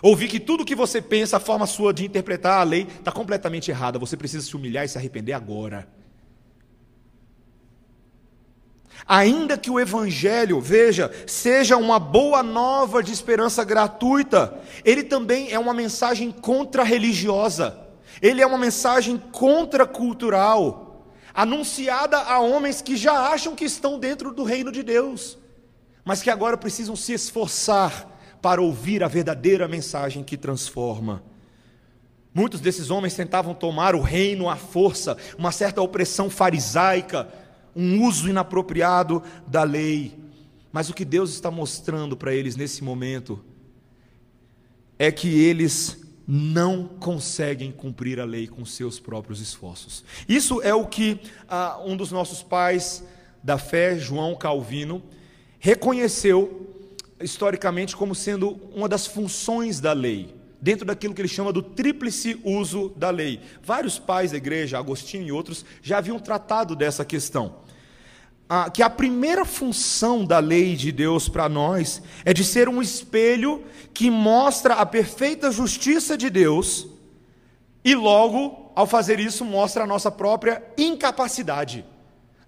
[0.00, 3.70] Ouvir que tudo que você pensa, a forma sua de interpretar a lei, está completamente
[3.70, 3.98] errada.
[3.98, 5.88] Você precisa se humilhar e se arrepender agora.
[9.06, 15.58] Ainda que o Evangelho, veja, seja uma boa nova de esperança gratuita, ele também é
[15.58, 17.76] uma mensagem contra-religiosa,
[18.22, 20.83] ele é uma mensagem contra-cultural
[21.34, 25.36] anunciada a homens que já acham que estão dentro do reino de Deus.
[26.04, 28.06] mas que agora precisam se esforçar
[28.42, 31.22] para ouvir a verdadeira mensagem que transforma.
[32.34, 37.26] Muitos desses homens tentavam tomar o reino à força, uma certa opressão farisaica,
[37.74, 40.18] um uso inapropriado da lei.
[40.70, 43.42] Mas o que Deus está mostrando para eles nesse momento
[44.98, 50.04] é que eles não conseguem cumprir a lei com seus próprios esforços.
[50.28, 53.04] Isso é o que ah, um dos nossos pais
[53.42, 55.02] da fé, João Calvino,
[55.58, 56.74] reconheceu
[57.20, 62.40] historicamente como sendo uma das funções da lei, dentro daquilo que ele chama do tríplice
[62.42, 63.40] uso da lei.
[63.62, 67.63] Vários pais da igreja, Agostinho e outros, já haviam tratado dessa questão.
[68.48, 72.82] Ah, que a primeira função da lei de Deus para nós é de ser um
[72.82, 76.86] espelho que mostra a perfeita justiça de Deus
[77.84, 81.84] e logo, ao fazer isso, mostra a nossa própria incapacidade,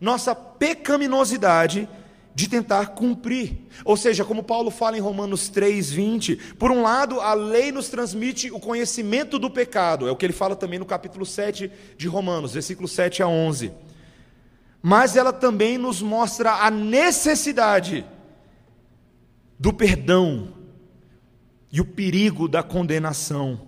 [0.01, 1.89] nossa pecaminosidade
[2.35, 3.59] de tentar cumprir.
[3.85, 8.51] Ou seja, como Paulo fala em Romanos 3:20, por um lado, a lei nos transmite
[8.51, 12.53] o conhecimento do pecado, é o que ele fala também no capítulo 7 de Romanos,
[12.53, 13.73] versículos 7 a 11.
[14.89, 18.07] Mas ela também nos mostra a necessidade
[19.59, 20.55] do perdão
[21.73, 23.63] e o perigo da condenação.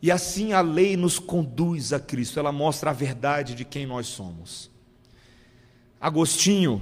[0.00, 4.06] E assim a lei nos conduz a Cristo, ela mostra a verdade de quem nós
[4.06, 4.70] somos.
[6.00, 6.80] Agostinho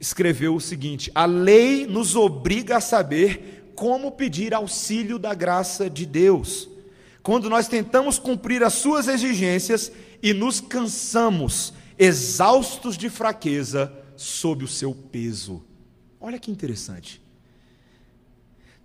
[0.00, 6.04] escreveu o seguinte: a lei nos obriga a saber como pedir auxílio da graça de
[6.04, 6.68] Deus.
[7.22, 14.68] Quando nós tentamos cumprir as suas exigências e nos cansamos, exaustos de fraqueza, sob o
[14.68, 15.64] seu peso.
[16.20, 17.22] Olha que interessante.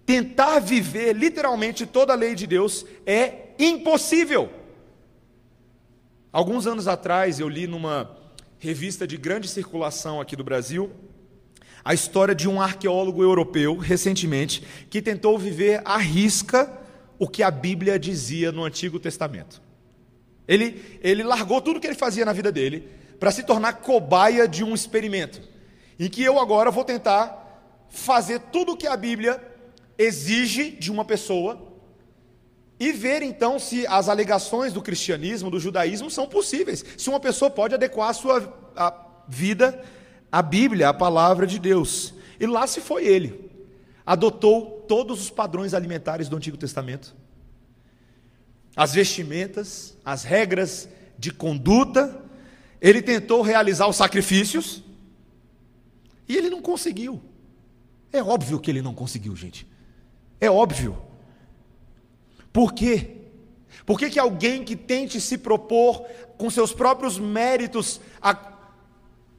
[0.05, 4.51] Tentar viver literalmente toda a lei de Deus é impossível.
[6.31, 8.17] Alguns anos atrás eu li numa
[8.59, 10.91] revista de grande circulação aqui do Brasil
[11.83, 16.71] a história de um arqueólogo europeu, recentemente, que tentou viver à risca
[17.17, 19.61] o que a Bíblia dizia no Antigo Testamento.
[20.47, 24.63] Ele, ele largou tudo que ele fazia na vida dele para se tornar cobaia de
[24.63, 25.41] um experimento,
[25.99, 29.41] em que eu agora vou tentar fazer tudo o que a Bíblia
[29.97, 31.67] exige de uma pessoa
[32.79, 37.51] e ver então se as alegações do cristianismo, do judaísmo são possíveis, se uma pessoa
[37.51, 38.93] pode adequar a sua a
[39.27, 39.83] vida
[40.31, 42.13] a Bíblia, a palavra de Deus.
[42.39, 43.49] E lá se foi ele.
[44.05, 47.15] Adotou todos os padrões alimentares do Antigo Testamento.
[48.75, 52.23] As vestimentas, as regras de conduta.
[52.81, 54.83] Ele tentou realizar os sacrifícios.
[56.27, 57.21] E ele não conseguiu.
[58.11, 59.67] É óbvio que ele não conseguiu, gente.
[60.39, 60.97] É óbvio.
[62.53, 63.15] Por quê?
[63.85, 66.05] Por que, que alguém que tente se propor
[66.37, 68.33] com seus próprios méritos a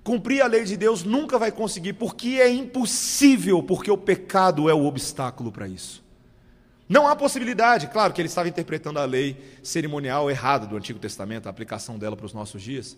[0.03, 4.75] cumprir a lei de Deus nunca vai conseguir, porque é impossível, porque o pecado é
[4.75, 6.03] o obstáculo para isso.
[6.89, 11.47] Não há possibilidade, claro que ele estava interpretando a lei cerimonial errada do Antigo Testamento,
[11.47, 12.97] a aplicação dela para os nossos dias.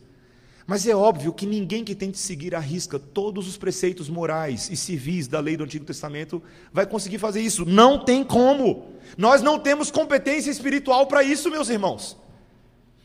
[0.67, 4.77] Mas é óbvio que ninguém que tente seguir à risca todos os preceitos morais e
[4.77, 7.65] civis da lei do Antigo Testamento vai conseguir fazer isso.
[7.65, 8.93] Não tem como.
[9.19, 12.17] Nós não temos competência espiritual para isso, meus irmãos.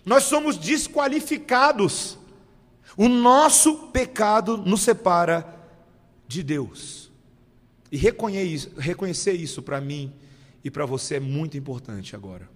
[0.05, 2.17] Nós somos desqualificados
[2.97, 5.55] o nosso pecado nos separa
[6.27, 7.11] de Deus.
[7.91, 10.11] E reconhecer isso para mim
[10.63, 12.49] e para você é muito importante agora.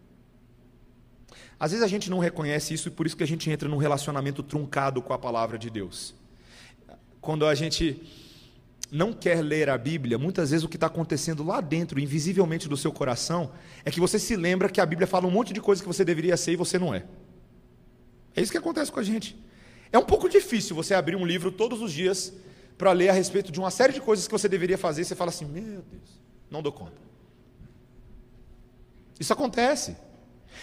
[1.62, 3.78] Às vezes a gente não reconhece isso e por isso que a gente entra num
[3.78, 6.16] relacionamento truncado com a palavra de Deus.
[7.22, 8.02] Quando a gente
[8.92, 12.76] não quer ler a Bíblia, muitas vezes o que está acontecendo lá dentro, invisivelmente do
[12.76, 13.52] seu coração,
[13.86, 16.04] é que você se lembra que a Bíblia fala um monte de coisas que você
[16.04, 17.06] deveria ser e você não é.
[18.36, 19.40] É isso que acontece com a gente.
[19.92, 22.34] É um pouco difícil você abrir um livro todos os dias
[22.76, 25.14] para ler a respeito de uma série de coisas que você deveria fazer e você
[25.14, 26.20] fala assim: meu Deus,
[26.50, 26.98] não dou conta.
[29.20, 29.96] Isso acontece.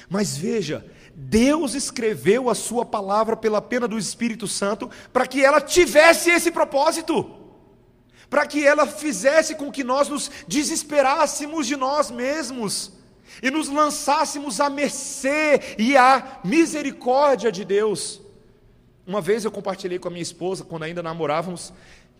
[0.09, 5.61] Mas veja, Deus escreveu a sua palavra pela pena do Espírito Santo para que ela
[5.61, 7.29] tivesse esse propósito.
[8.31, 12.93] Para que ela fizesse com que nós nos desesperássemos de nós mesmos
[13.43, 18.21] e nos lançássemos à mercê e à misericórdia de Deus.
[19.07, 21.73] Uma vez eu compartilhei com a minha esposa, quando ainda namorávamos,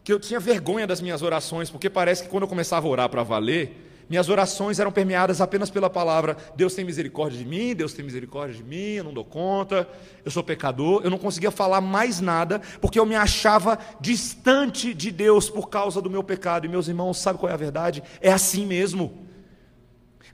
[0.03, 3.09] que eu tinha vergonha das minhas orações, porque parece que quando eu começava a orar
[3.11, 7.93] para valer, minhas orações eram permeadas apenas pela palavra: Deus tem misericórdia de mim, Deus
[7.93, 9.89] tem misericórdia de mim, eu não dou conta,
[10.25, 11.03] eu sou pecador.
[11.05, 16.01] Eu não conseguia falar mais nada, porque eu me achava distante de Deus por causa
[16.01, 16.65] do meu pecado.
[16.65, 18.03] E meus irmãos, sabe qual é a verdade?
[18.21, 19.27] É assim mesmo.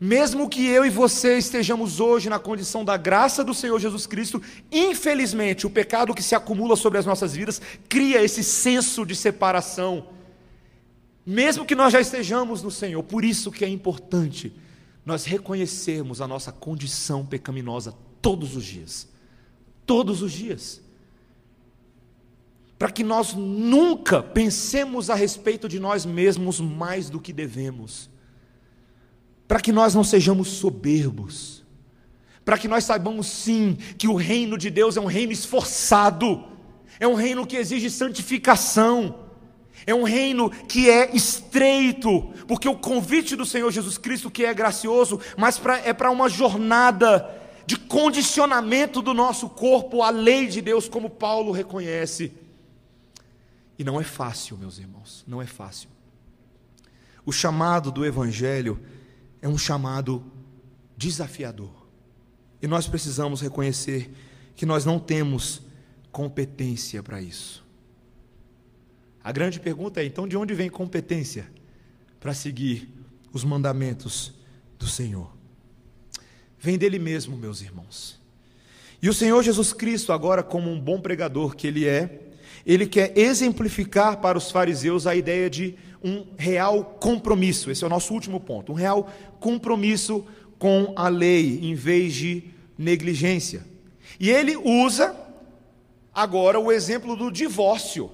[0.00, 4.42] Mesmo que eu e você estejamos hoje na condição da graça do Senhor Jesus Cristo,
[4.70, 10.08] infelizmente o pecado que se acumula sobre as nossas vidas cria esse senso de separação.
[11.26, 13.02] Mesmo que nós já estejamos no Senhor.
[13.02, 14.52] Por isso que é importante
[15.04, 19.08] nós reconhecermos a nossa condição pecaminosa todos os dias.
[19.86, 20.82] Todos os dias.
[22.78, 28.10] Para que nós nunca pensemos a respeito de nós mesmos mais do que devemos.
[29.48, 31.64] Para que nós não sejamos soberbos.
[32.44, 36.44] Para que nós saibamos sim que o reino de Deus é um reino esforçado.
[37.00, 39.23] É um reino que exige santificação
[39.86, 44.54] é um reino que é estreito, porque o convite do Senhor Jesus Cristo, que é
[44.54, 47.30] gracioso, mas pra, é para uma jornada
[47.66, 52.32] de condicionamento do nosso corpo à lei de Deus, como Paulo reconhece.
[53.78, 55.88] E não é fácil, meus irmãos, não é fácil.
[57.26, 58.80] O chamado do Evangelho
[59.40, 60.24] é um chamado
[60.96, 61.84] desafiador.
[62.62, 64.10] E nós precisamos reconhecer
[64.54, 65.62] que nós não temos
[66.12, 67.63] competência para isso.
[69.24, 71.46] A grande pergunta é: então, de onde vem competência
[72.20, 72.90] para seguir
[73.32, 74.34] os mandamentos
[74.78, 75.32] do Senhor?
[76.60, 78.20] Vem dele mesmo, meus irmãos.
[79.00, 82.20] E o Senhor Jesus Cristo, agora, como um bom pregador que ele é,
[82.66, 87.70] ele quer exemplificar para os fariseus a ideia de um real compromisso.
[87.70, 88.72] Esse é o nosso último ponto.
[88.72, 89.10] Um real
[89.40, 90.26] compromisso
[90.58, 92.44] com a lei, em vez de
[92.76, 93.64] negligência.
[94.20, 95.16] E ele usa
[96.14, 98.10] agora o exemplo do divórcio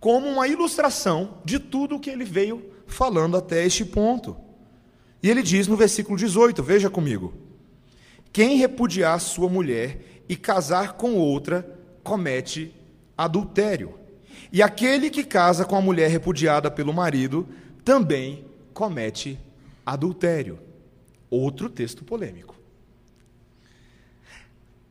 [0.00, 4.34] como uma ilustração de tudo o que ele veio falando até este ponto.
[5.22, 7.34] E ele diz no versículo 18, veja comigo:
[8.32, 12.74] Quem repudiar sua mulher e casar com outra, comete
[13.16, 13.94] adultério.
[14.50, 17.46] E aquele que casa com a mulher repudiada pelo marido,
[17.84, 19.38] também comete
[19.84, 20.58] adultério.
[21.28, 22.56] Outro texto polêmico.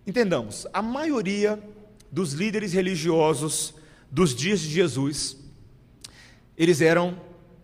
[0.05, 1.62] Entendamos, a maioria
[2.12, 3.74] dos líderes religiosos
[4.12, 5.38] dos dias de Jesus,
[6.57, 7.20] eles eram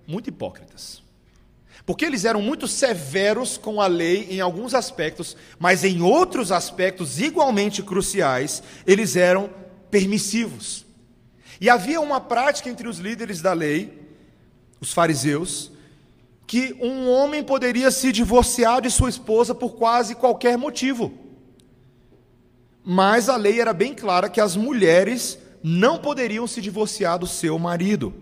[0.08, 1.04] muito hipócritas.
[1.86, 7.20] Porque eles eram muito severos com a lei em alguns aspectos, mas em outros aspectos
[7.20, 9.50] igualmente cruciais, eles eram
[9.92, 10.86] permissivos.
[11.62, 14.02] E havia uma prática entre os líderes da lei,
[14.82, 15.72] os fariseus,
[16.48, 21.14] que um homem poderia se divorciar de sua esposa por quase qualquer motivo.
[22.84, 27.58] Mas a lei era bem clara que as mulheres não poderiam se divorciar do seu
[27.58, 28.14] marido.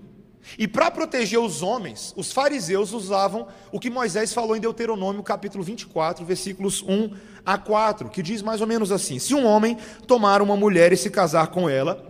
[0.58, 5.62] E para proteger os homens, os fariseus usavam o que Moisés falou em Deuteronômio, capítulo
[5.62, 7.12] 24, versículos 1
[7.46, 9.78] a 4, que diz mais ou menos assim: Se um homem
[10.08, 12.10] tomar uma mulher e se casar com ela,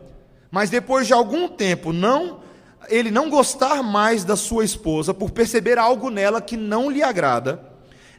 [0.51, 2.41] mas depois de algum tempo não
[2.87, 7.59] ele não gostar mais da sua esposa por perceber algo nela que não lhe agrada,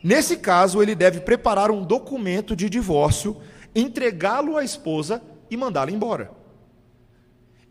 [0.02, 3.36] nesse caso ele deve preparar um documento de divórcio,
[3.72, 6.43] entregá-lo à esposa e mandá-la embora.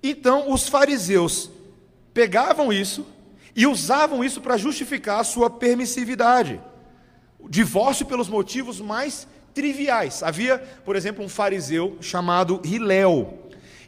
[0.03, 1.49] Então, os fariseus
[2.13, 3.07] pegavam isso
[3.55, 6.59] e usavam isso para justificar a sua permissividade.
[7.39, 10.21] O divórcio pelos motivos mais triviais.
[10.21, 13.39] Havia, por exemplo, um fariseu chamado Hilel.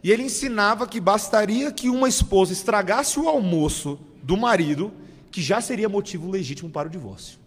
[0.04, 4.94] E ele ensinava que bastaria que uma esposa estragasse o almoço do marido,
[5.32, 7.40] que já seria motivo legítimo para o divórcio.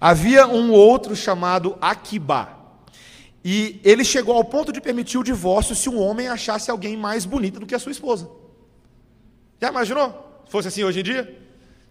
[0.00, 2.55] Havia um outro chamado Aquibá.
[3.48, 7.24] E ele chegou ao ponto de permitir o divórcio se um homem achasse alguém mais
[7.24, 8.28] bonita do que a sua esposa.
[9.60, 10.42] Já imaginou?
[10.44, 11.40] Se fosse assim hoje em dia?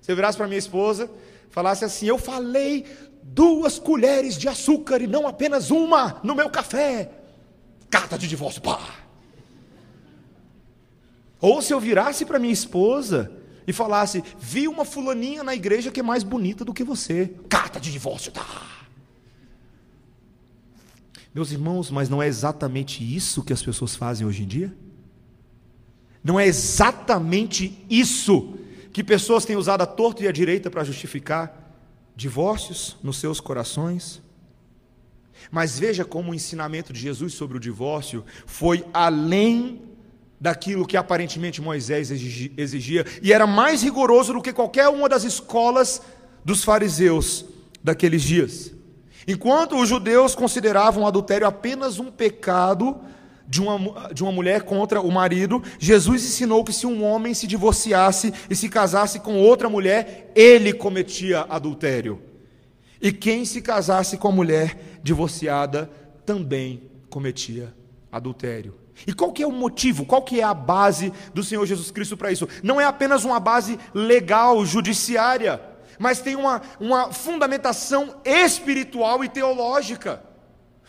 [0.02, 1.10] Você virasse para minha esposa,
[1.50, 2.86] falasse assim: Eu falei
[3.24, 7.10] duas colheres de açúcar e não apenas uma no meu café.
[7.90, 8.94] Carta de divórcio, pá!
[11.40, 13.32] Ou se eu virasse para minha esposa
[13.66, 17.34] e falasse: Vi uma fulaninha na igreja que é mais bonita do que você.
[17.48, 18.75] Carta de divórcio, tá!
[21.36, 24.74] Meus irmãos, mas não é exatamente isso que as pessoas fazem hoje em dia?
[26.24, 28.58] Não é exatamente isso
[28.94, 31.76] que pessoas têm usado a torto e a direita para justificar
[32.16, 34.22] divórcios nos seus corações?
[35.52, 39.82] Mas veja como o ensinamento de Jesus sobre o divórcio foi além
[40.40, 46.02] daquilo que aparentemente Moisés exigia e era mais rigoroso do que qualquer uma das escolas
[46.46, 47.44] dos fariseus
[47.84, 48.75] daqueles dias.
[49.28, 52.98] Enquanto os judeus consideravam adultério apenas um pecado
[53.48, 57.48] de uma, de uma mulher contra o marido, Jesus ensinou que se um homem se
[57.48, 62.22] divorciasse e se casasse com outra mulher, ele cometia adultério.
[63.02, 65.90] E quem se casasse com a mulher divorciada
[66.26, 67.74] também cometia
[68.12, 68.76] adultério.
[69.06, 70.06] E qual que é o motivo?
[70.06, 72.48] Qual que é a base do Senhor Jesus Cristo para isso?
[72.64, 80.22] Não é apenas uma base legal, judiciária mas tem uma, uma fundamentação espiritual e teológica.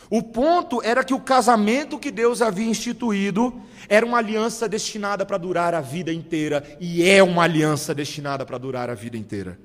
[0.09, 5.38] O ponto era que o casamento que Deus havia instituído era uma aliança destinada para
[5.38, 9.59] durar a vida inteira, e é uma aliança destinada para durar a vida inteira.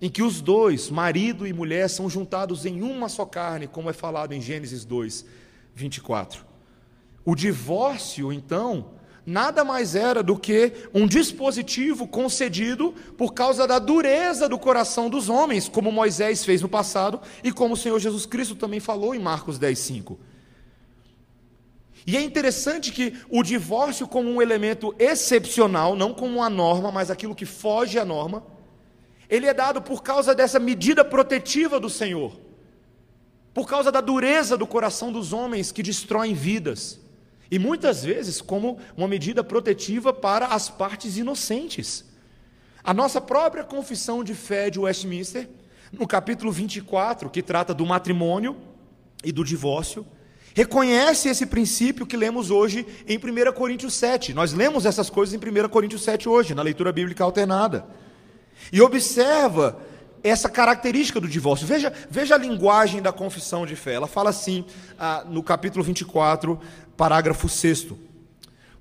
[0.00, 3.92] Em que os dois, marido e mulher, são juntados em uma só carne, como é
[3.92, 5.24] falado em Gênesis 2,
[5.74, 6.44] 24.
[7.24, 8.90] O divórcio, então,
[9.26, 15.28] nada mais era do que um dispositivo concedido por causa da dureza do coração dos
[15.28, 19.18] homens, como Moisés fez no passado e como o Senhor Jesus Cristo também falou em
[19.18, 20.18] Marcos 10, 5.
[22.06, 27.10] E é interessante que o divórcio, como um elemento excepcional, não como uma norma, mas
[27.10, 28.44] aquilo que foge à norma,
[29.28, 32.38] ele é dado por causa dessa medida protetiva do Senhor,
[33.52, 37.00] por causa da dureza do coração dos homens que destroem vidas.
[37.50, 42.04] E muitas vezes como uma medida protetiva para as partes inocentes.
[42.82, 45.48] A nossa própria confissão de fé de Westminster,
[45.92, 48.56] no capítulo 24, que trata do matrimônio
[49.24, 50.06] e do divórcio,
[50.54, 54.32] reconhece esse princípio que lemos hoje em 1 Coríntios 7.
[54.32, 57.86] Nós lemos essas coisas em 1 Coríntios 7 hoje, na leitura bíblica alternada.
[58.72, 59.78] E observa
[60.22, 61.66] essa característica do divórcio.
[61.66, 63.94] Veja, veja a linguagem da confissão de fé.
[63.94, 64.64] Ela fala assim,
[64.98, 66.58] ah, no capítulo 24,
[66.96, 67.88] parágrafo 6.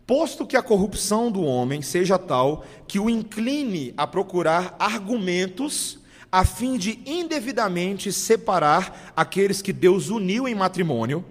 [0.07, 5.99] Posto que a corrupção do homem seja tal que o incline a procurar argumentos
[6.31, 11.23] a fim de indevidamente separar aqueles que Deus uniu em matrimônio,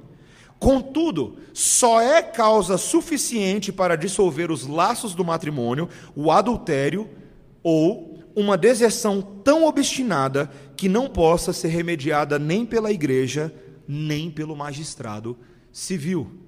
[0.58, 7.08] contudo, só é causa suficiente para dissolver os laços do matrimônio o adultério
[7.62, 13.54] ou uma deserção tão obstinada que não possa ser remediada nem pela igreja,
[13.86, 15.36] nem pelo magistrado
[15.70, 16.43] civil.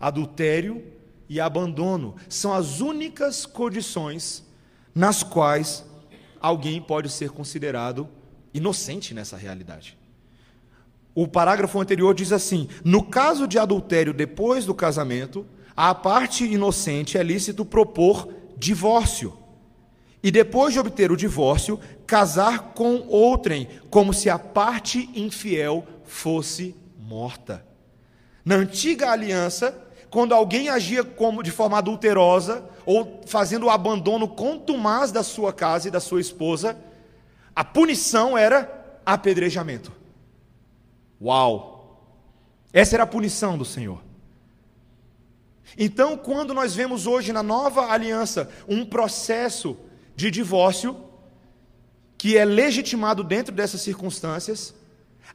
[0.00, 0.84] Adultério
[1.28, 4.44] e abandono são as únicas condições
[4.94, 5.84] nas quais
[6.40, 8.08] alguém pode ser considerado
[8.52, 9.98] inocente nessa realidade.
[11.14, 17.18] O parágrafo anterior diz assim: no caso de adultério depois do casamento, à parte inocente
[17.18, 19.36] é lícito propor divórcio
[20.26, 26.74] e depois de obter o divórcio, casar com outrem, como se a parte infiel fosse
[26.98, 27.64] morta.
[28.44, 29.85] Na antiga aliança,
[30.16, 35.88] quando alguém agia como de forma adulterosa ou fazendo o abandono contumaz da sua casa
[35.88, 36.74] e da sua esposa,
[37.54, 39.92] a punição era apedrejamento.
[41.20, 42.00] Uau!
[42.72, 44.02] Essa era a punição do Senhor.
[45.76, 49.76] Então, quando nós vemos hoje na nova aliança um processo
[50.14, 50.96] de divórcio,
[52.16, 54.74] que é legitimado dentro dessas circunstâncias,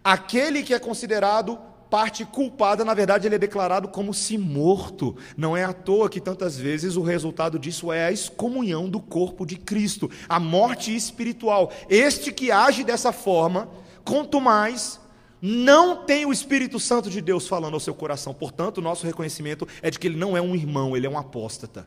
[0.04, 1.60] aquele que é considerado
[1.92, 5.18] parte culpada, na verdade, ele é declarado como se morto.
[5.36, 9.46] Não é à toa que tantas vezes o resultado disso é a excomunhão do corpo
[9.46, 11.70] de Cristo, a morte espiritual.
[11.90, 13.70] Este que age dessa forma,
[14.06, 15.02] quanto mais
[15.42, 18.34] não tem o Espírito Santo de Deus falando ao seu coração.
[18.34, 21.18] Portanto, o nosso reconhecimento é de que ele não é um irmão, ele é um
[21.18, 21.86] apóstata.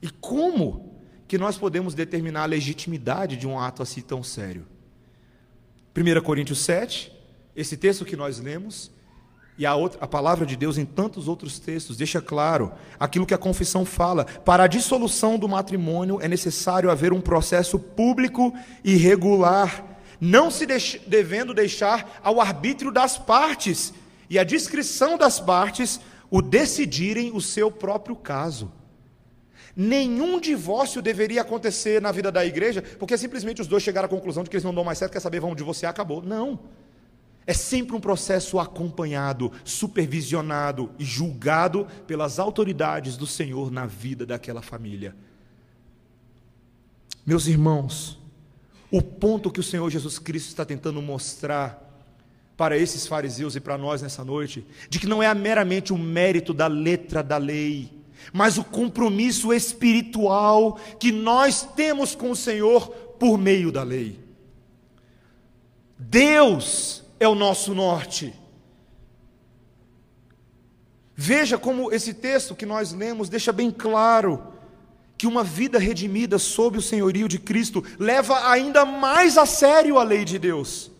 [0.00, 0.94] E como
[1.26, 4.66] que nós podemos determinar a legitimidade de um ato assim tão sério?
[5.94, 7.17] 1 Coríntios 7,
[7.60, 8.88] esse texto que nós lemos,
[9.58, 13.34] e a, outra, a palavra de Deus em tantos outros textos deixa claro aquilo que
[13.34, 14.24] a confissão fala.
[14.24, 18.54] Para a dissolução do matrimônio é necessário haver um processo público
[18.84, 19.84] e regular,
[20.20, 23.92] não se deix, devendo deixar ao arbítrio das partes
[24.30, 26.00] e à discrição das partes
[26.30, 28.70] o decidirem o seu próprio caso.
[29.74, 34.44] Nenhum divórcio deveria acontecer na vida da igreja, porque simplesmente os dois chegaram à conclusão
[34.44, 36.22] de que eles não dão mais certo, quer saber, vão divorciar, acabou.
[36.22, 36.60] Não.
[37.48, 44.60] É sempre um processo acompanhado, supervisionado e julgado pelas autoridades do Senhor na vida daquela
[44.60, 45.16] família.
[47.24, 48.18] Meus irmãos,
[48.90, 51.82] o ponto que o Senhor Jesus Cristo está tentando mostrar
[52.54, 56.52] para esses fariseus e para nós nessa noite, de que não é meramente o mérito
[56.52, 57.90] da letra da lei,
[58.30, 64.20] mas o compromisso espiritual que nós temos com o Senhor por meio da lei.
[65.98, 68.34] Deus é o nosso norte.
[71.14, 74.52] Veja como esse texto que nós lemos deixa bem claro
[75.16, 80.04] que uma vida redimida sob o senhorio de Cristo leva ainda mais a sério a
[80.04, 80.92] lei de Deus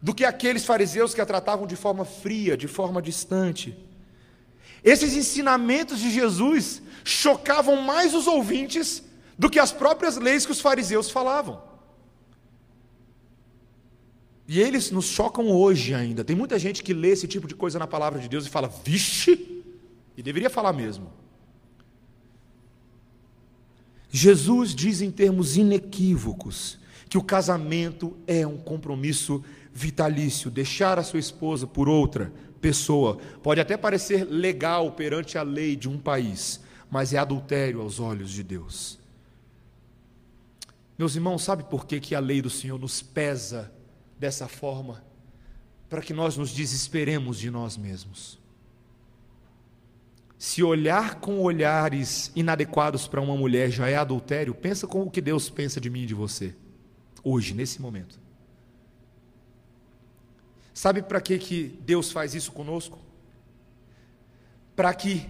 [0.00, 3.74] do que aqueles fariseus que a tratavam de forma fria, de forma distante.
[4.84, 9.02] Esses ensinamentos de Jesus chocavam mais os ouvintes
[9.38, 11.60] do que as próprias leis que os fariseus falavam.
[14.46, 16.22] E eles nos chocam hoje ainda.
[16.22, 18.68] Tem muita gente que lê esse tipo de coisa na palavra de Deus e fala,
[18.68, 19.64] vixe,
[20.16, 21.10] e deveria falar mesmo.
[24.10, 26.78] Jesus diz em termos inequívocos
[27.08, 29.42] que o casamento é um compromisso
[29.72, 33.18] vitalício, deixar a sua esposa por outra pessoa.
[33.42, 38.30] Pode até parecer legal perante a lei de um país, mas é adultério aos olhos
[38.30, 38.98] de Deus.
[40.96, 43.72] Meus irmãos, sabe por que, que a lei do Senhor nos pesa
[44.24, 45.04] dessa forma?
[45.90, 48.38] Para que nós nos desesperemos de nós mesmos.
[50.38, 55.20] Se olhar com olhares inadequados para uma mulher já é adultério, pensa com o que
[55.20, 56.54] Deus pensa de mim e de você,
[57.22, 58.18] hoje, nesse momento.
[60.72, 62.98] Sabe para que, que Deus faz isso conosco?
[64.74, 65.28] Para que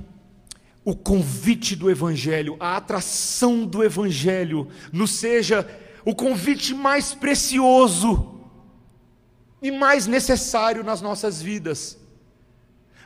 [0.85, 5.69] o convite do Evangelho, a atração do Evangelho, nos seja
[6.05, 8.34] o convite mais precioso
[9.65, 11.99] e mais necessário nas nossas vidas.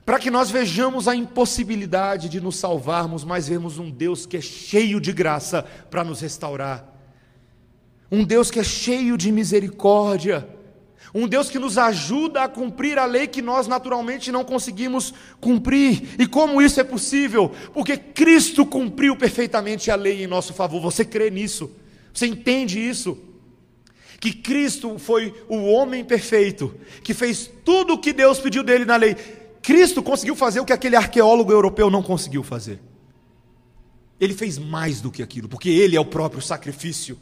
[0.05, 4.41] Para que nós vejamos a impossibilidade de nos salvarmos, mas vemos um Deus que é
[4.41, 6.85] cheio de graça para nos restaurar.
[8.11, 10.59] Um Deus que é cheio de misericórdia
[11.15, 16.17] um Deus que nos ajuda a cumprir a lei que nós naturalmente não conseguimos cumprir.
[16.19, 17.51] E como isso é possível?
[17.73, 20.81] Porque Cristo cumpriu perfeitamente a lei em nosso favor.
[20.83, 21.71] Você crê nisso?
[22.13, 23.17] Você entende isso?
[24.21, 28.97] Que Cristo foi o homem perfeito, que fez tudo o que Deus pediu dele na
[28.97, 29.15] lei.
[29.63, 32.81] Cristo conseguiu fazer o que aquele arqueólogo europeu não conseguiu fazer.
[34.21, 37.19] Ele fez mais do que aquilo, porque ele é o próprio sacrifício.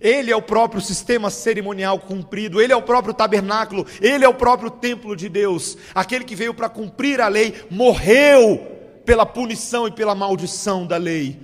[0.00, 4.34] Ele é o próprio sistema cerimonial cumprido, ele é o próprio tabernáculo, ele é o
[4.34, 5.78] próprio templo de Deus.
[5.94, 8.58] Aquele que veio para cumprir a lei morreu
[9.04, 11.38] pela punição e pela maldição da lei.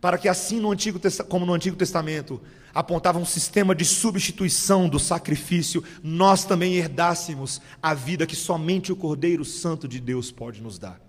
[0.00, 2.40] Para que assim no Antigo como no Antigo Testamento
[2.74, 8.96] apontava um sistema de substituição do sacrifício, nós também herdássemos a vida que somente o
[8.96, 11.00] Cordeiro Santo de Deus pode nos dar.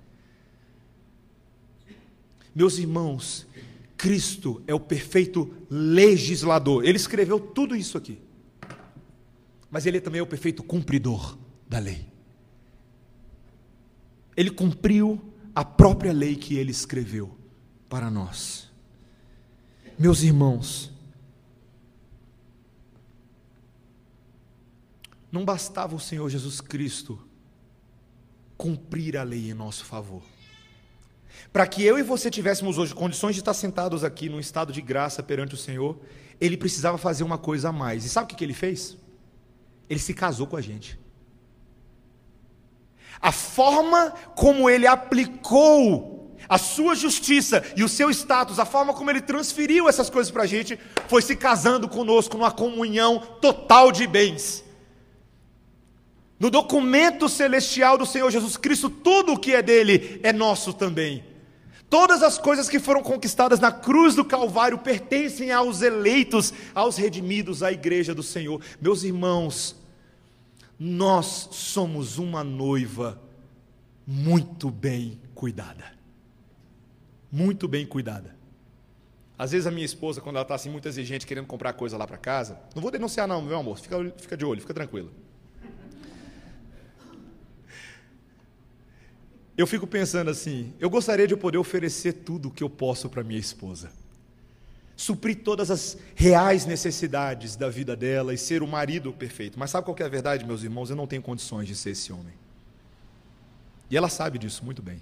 [2.56, 3.48] Meus irmãos,
[3.98, 6.86] Cristo é o perfeito legislador.
[6.86, 8.20] Ele escreveu tudo isso aqui.
[9.72, 11.38] Mas ele também é o perfeito cumpridor
[11.68, 12.06] da lei.
[14.38, 15.20] Ele cumpriu
[15.56, 17.36] a própria lei que ele escreveu
[17.90, 18.70] para nós.
[19.98, 20.93] Meus irmãos,
[25.34, 27.20] não bastava o Senhor Jesus Cristo
[28.56, 30.22] cumprir a lei em nosso favor.
[31.52, 34.80] Para que eu e você tivéssemos hoje condições de estar sentados aqui num estado de
[34.80, 36.00] graça perante o Senhor,
[36.40, 38.06] ele precisava fazer uma coisa a mais.
[38.06, 38.96] E sabe o que ele fez?
[39.90, 41.00] Ele se casou com a gente.
[43.20, 49.10] A forma como ele aplicou a sua justiça e o seu status, a forma como
[49.10, 50.78] ele transferiu essas coisas para a gente,
[51.08, 54.63] foi se casando conosco numa comunhão total de bens.
[56.40, 61.24] No documento celestial do Senhor Jesus Cristo, tudo o que é dele é nosso também.
[61.90, 67.62] Todas as coisas que foram conquistadas na cruz do Calvário pertencem aos eleitos, aos redimidos,
[67.62, 68.60] à igreja do Senhor.
[68.82, 69.76] Meus irmãos,
[70.80, 73.22] nós somos uma noiva
[74.08, 75.94] muito bem cuidada.
[77.32, 78.36] Muito bem cuidada.
[79.38, 82.08] Às vezes a minha esposa, quando ela está assim, muito exigente, querendo comprar coisa lá
[82.08, 85.12] para casa, não vou denunciar, não, meu amor, fica, fica de olho, fica tranquilo.
[89.58, 93.24] Eu fico pensando assim: eu gostaria de poder oferecer tudo o que eu posso para
[93.24, 93.92] minha esposa,
[94.96, 99.60] suprir todas as reais necessidades da vida dela e ser o marido perfeito.
[99.60, 100.90] Mas sabe qual é a verdade, meus irmãos?
[100.90, 102.34] Eu não tenho condições de ser esse homem.
[103.90, 105.02] E ela sabe disso muito bem.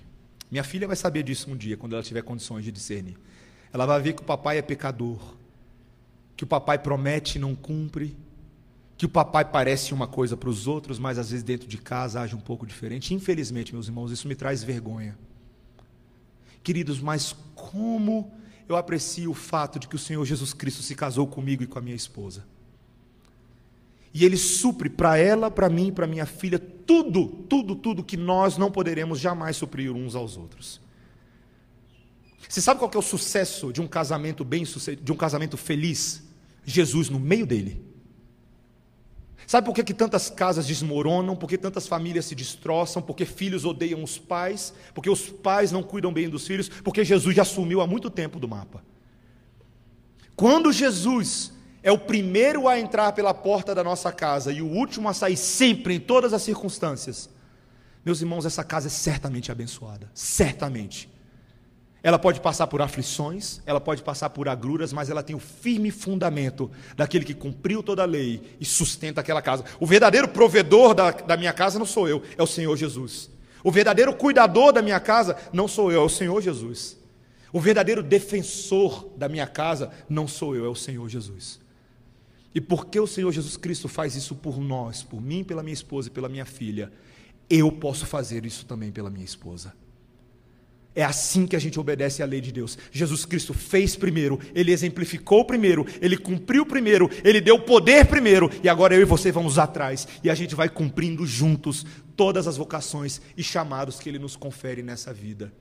[0.49, 3.17] Minha filha vai saber disso um dia, quando ela tiver condições de discernir.
[3.71, 5.17] Ela vai ver que o papai é pecador,
[6.35, 8.17] que o papai promete e não cumpre,
[9.01, 12.21] que o papai parece uma coisa para os outros, mas às vezes dentro de casa
[12.21, 13.15] age um pouco diferente.
[13.15, 15.17] Infelizmente, meus irmãos, isso me traz vergonha.
[16.61, 18.31] Queridos, mas como
[18.69, 21.79] eu aprecio o fato de que o Senhor Jesus Cristo se casou comigo e com
[21.79, 22.45] a minha esposa.
[24.13, 28.55] E Ele supre para ela, para mim, para minha filha, tudo, tudo, tudo que nós
[28.55, 30.79] não poderemos jamais suprir uns aos outros.
[32.47, 36.21] Você sabe qual é o sucesso de um casamento bem sucedido, de um casamento feliz?
[36.63, 37.89] Jesus no meio dele.
[39.51, 41.35] Sabe por que, que tantas casas desmoronam?
[41.35, 43.01] Por que tantas famílias se destroçam?
[43.01, 44.73] Porque filhos odeiam os pais?
[44.93, 46.69] Porque os pais não cuidam bem dos filhos?
[46.69, 48.81] Porque Jesus já sumiu há muito tempo do mapa.
[50.37, 51.51] Quando Jesus
[51.83, 55.35] é o primeiro a entrar pela porta da nossa casa e o último a sair
[55.35, 57.29] sempre, em todas as circunstâncias,
[58.05, 60.09] meus irmãos, essa casa é certamente abençoada.
[60.13, 61.09] Certamente.
[62.03, 65.91] Ela pode passar por aflições, ela pode passar por agruras, mas ela tem o firme
[65.91, 69.63] fundamento daquele que cumpriu toda a lei e sustenta aquela casa.
[69.79, 73.29] O verdadeiro provedor da, da minha casa não sou eu, é o Senhor Jesus.
[73.63, 76.97] O verdadeiro cuidador da minha casa não sou eu, é o Senhor Jesus.
[77.53, 81.59] O verdadeiro defensor da minha casa não sou eu, é o Senhor Jesus.
[82.55, 86.07] E porque o Senhor Jesus Cristo faz isso por nós, por mim, pela minha esposa
[86.07, 86.91] e pela minha filha,
[87.49, 89.73] eu posso fazer isso também pela minha esposa.
[90.93, 92.77] É assim que a gente obedece à lei de Deus.
[92.91, 98.67] Jesus Cristo fez primeiro, ele exemplificou primeiro, ele cumpriu primeiro, ele deu poder primeiro, e
[98.67, 101.85] agora eu e você vamos atrás, e a gente vai cumprindo juntos
[102.15, 105.53] todas as vocações e chamados que ele nos confere nessa vida.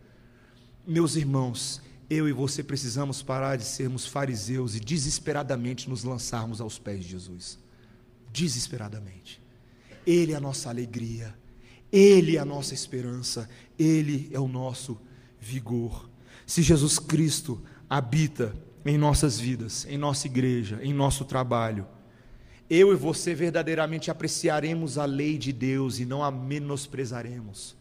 [0.84, 6.76] Meus irmãos, eu e você precisamos parar de sermos fariseus e desesperadamente nos lançarmos aos
[6.76, 7.56] pés de Jesus.
[8.32, 9.40] Desesperadamente.
[10.04, 11.32] Ele é a nossa alegria,
[11.92, 15.00] ele é a nossa esperança, ele é o nosso
[15.40, 16.08] vigor.
[16.46, 21.86] Se Jesus Cristo habita em nossas vidas, em nossa igreja, em nosso trabalho,
[22.68, 27.76] eu e você verdadeiramente apreciaremos a lei de Deus e não a menosprezaremos.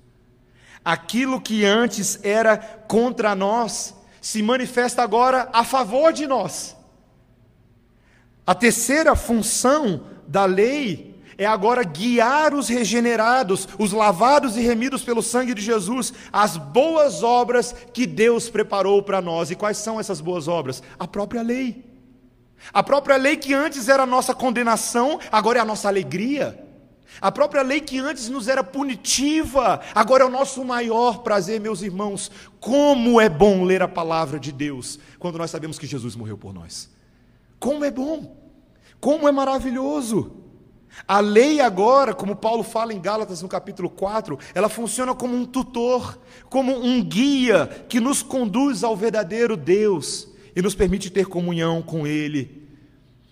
[0.84, 6.76] Aquilo que antes era contra nós se manifesta agora a favor de nós.
[8.47, 11.09] A terceira função da lei
[11.39, 17.23] é agora guiar os regenerados, os lavados e remidos pelo sangue de Jesus, as boas
[17.23, 19.49] obras que Deus preparou para nós.
[19.49, 20.83] E quais são essas boas obras?
[20.99, 21.85] A própria lei.
[22.73, 26.61] A própria lei que antes era a nossa condenação, agora é a nossa alegria.
[27.21, 31.81] A própria lei que antes nos era punitiva, agora é o nosso maior prazer, meus
[31.81, 32.29] irmãos.
[32.59, 36.53] Como é bom ler a palavra de Deus quando nós sabemos que Jesus morreu por
[36.53, 36.89] nós.
[37.57, 38.35] Como é bom,
[38.99, 40.49] como é maravilhoso.
[41.07, 45.45] A lei agora, como Paulo fala em Gálatas no capítulo 4, ela funciona como um
[45.45, 46.19] tutor,
[46.49, 52.05] como um guia que nos conduz ao verdadeiro Deus e nos permite ter comunhão com
[52.05, 52.67] Ele.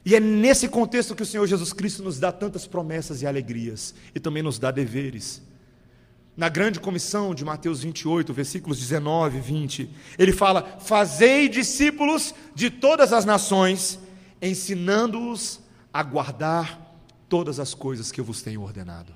[0.05, 3.93] E é nesse contexto que o Senhor Jesus Cristo nos dá tantas promessas e alegrias,
[4.15, 5.41] e também nos dá deveres.
[6.37, 12.69] Na grande comissão de Mateus 28, versículos 19 e 20, ele fala: Fazei discípulos de
[12.69, 13.99] todas as nações,
[14.41, 15.59] ensinando-os
[15.91, 16.86] a guardar
[17.29, 19.13] todas as coisas que eu vos tenho ordenado.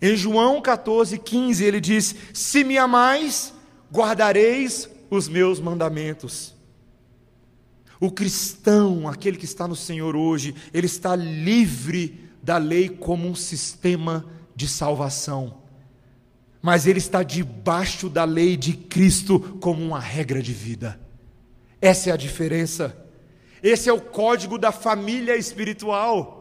[0.00, 3.52] Em João 14, 15, ele diz: Se me amais,
[3.92, 6.54] guardareis os meus mandamentos.
[8.00, 13.34] O cristão, aquele que está no Senhor hoje, ele está livre da lei como um
[13.34, 14.24] sistema
[14.54, 15.58] de salvação,
[16.62, 21.00] mas ele está debaixo da lei de Cristo como uma regra de vida.
[21.80, 22.96] Essa é a diferença.
[23.62, 26.37] Esse é o código da família espiritual.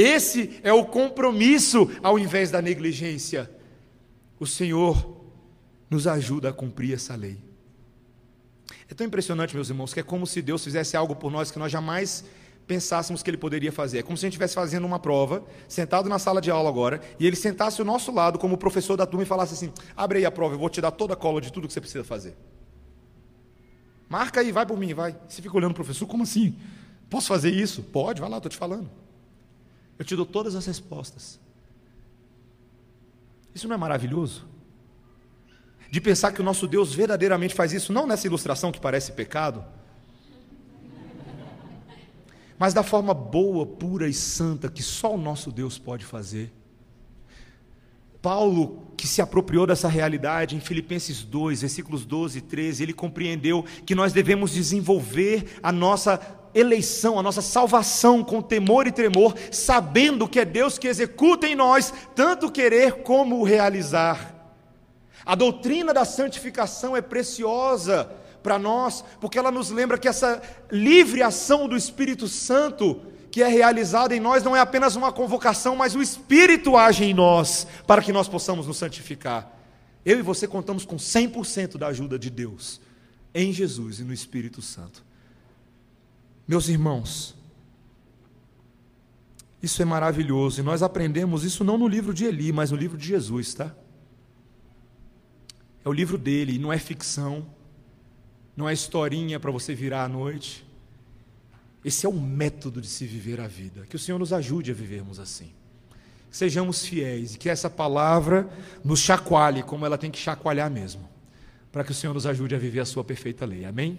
[0.00, 3.50] Esse é o compromisso ao invés da negligência.
[4.38, 5.26] O Senhor
[5.90, 7.36] nos ajuda a cumprir essa lei.
[8.88, 11.58] É tão impressionante, meus irmãos, que é como se Deus fizesse algo por nós que
[11.58, 12.24] nós jamais
[12.64, 13.98] pensássemos que Ele poderia fazer.
[13.98, 17.00] É como se a gente estivesse fazendo uma prova, sentado na sala de aula agora,
[17.18, 20.24] e Ele sentasse ao nosso lado como professor da turma e falasse assim: abre aí
[20.24, 22.36] a prova, eu vou te dar toda a cola de tudo que você precisa fazer.
[24.08, 25.16] Marca aí, vai por mim, vai.
[25.28, 26.56] Você fica olhando o professor, como assim?
[27.10, 27.82] Posso fazer isso?
[27.82, 28.88] Pode, vai lá, estou te falando.
[29.98, 31.40] Eu te dou todas as respostas.
[33.54, 34.46] Isso não é maravilhoso?
[35.90, 39.64] De pensar que o nosso Deus verdadeiramente faz isso, não nessa ilustração que parece pecado,
[42.58, 46.52] mas da forma boa, pura e santa que só o nosso Deus pode fazer.
[48.20, 53.64] Paulo, que se apropriou dessa realidade em Filipenses 2, versículos 12 e 13, ele compreendeu
[53.86, 56.16] que nós devemos desenvolver a nossa
[56.54, 61.54] eleição, a nossa salvação com temor e tremor, sabendo que é Deus que executa em
[61.54, 64.34] nós tanto querer como realizar.
[65.24, 68.10] A doutrina da santificação é preciosa
[68.42, 70.40] para nós, porque ela nos lembra que essa
[70.70, 75.76] livre ação do Espírito Santo que é realizada em nós não é apenas uma convocação,
[75.76, 79.52] mas o Espírito age em nós para que nós possamos nos santificar.
[80.04, 82.80] Eu e você contamos com 100% da ajuda de Deus
[83.34, 85.04] em Jesus e no Espírito Santo.
[86.48, 87.36] Meus irmãos,
[89.62, 92.96] isso é maravilhoso e nós aprendemos isso não no livro de Eli, mas no livro
[92.96, 93.74] de Jesus, tá?
[95.84, 97.46] É o livro dele, não é ficção,
[98.56, 100.66] não é historinha para você virar à noite.
[101.84, 103.86] Esse é o método de se viver a vida.
[103.86, 105.52] Que o Senhor nos ajude a vivermos assim.
[106.30, 108.48] Sejamos fiéis e que essa palavra
[108.84, 111.08] nos chacoalhe como ela tem que chacoalhar mesmo,
[111.70, 113.64] para que o Senhor nos ajude a viver a sua perfeita lei.
[113.64, 113.98] Amém?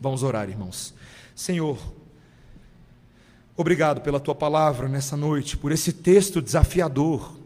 [0.00, 0.94] Vamos orar, irmãos.
[1.34, 1.78] Senhor,
[3.56, 7.36] obrigado pela tua palavra nessa noite, por esse texto desafiador,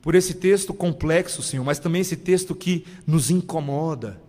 [0.00, 4.20] por esse texto complexo, Senhor, mas também esse texto que nos incomoda,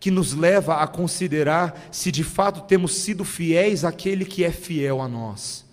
[0.00, 5.00] que nos leva a considerar se de fato temos sido fiéis àquele que é fiel
[5.00, 5.64] a nós.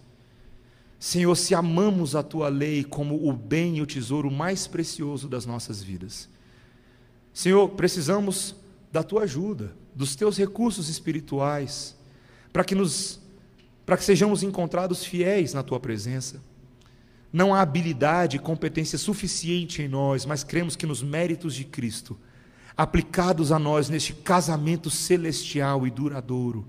[0.99, 5.45] Senhor, se amamos a tua lei como o bem e o tesouro mais precioso das
[5.45, 6.29] nossas vidas.
[7.33, 8.55] Senhor, precisamos
[8.91, 11.95] da tua ajuda, dos teus recursos espirituais
[12.55, 13.19] para que nos
[13.85, 16.41] para que sejamos encontrados fiéis na tua presença.
[17.31, 22.17] Não há habilidade e competência suficiente em nós, mas cremos que nos méritos de Cristo,
[22.77, 26.65] aplicados a nós neste casamento celestial e duradouro,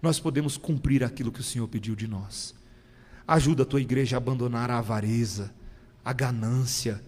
[0.00, 2.54] nós podemos cumprir aquilo que o Senhor pediu de nós.
[3.26, 5.52] Ajuda a tua igreja a abandonar a avareza,
[6.04, 7.02] a ganância,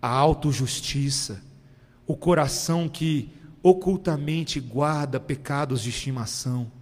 [0.00, 1.42] a autojustiça,
[2.06, 3.30] o coração que
[3.62, 6.72] ocultamente guarda pecados de estimação.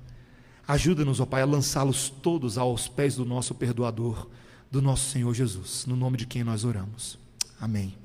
[0.66, 4.28] Ajuda-nos, ó Pai, a lançá-los todos aos pés do nosso perdoador,
[4.70, 7.18] do nosso Senhor Jesus, no nome de quem nós oramos.
[7.60, 8.03] Amém.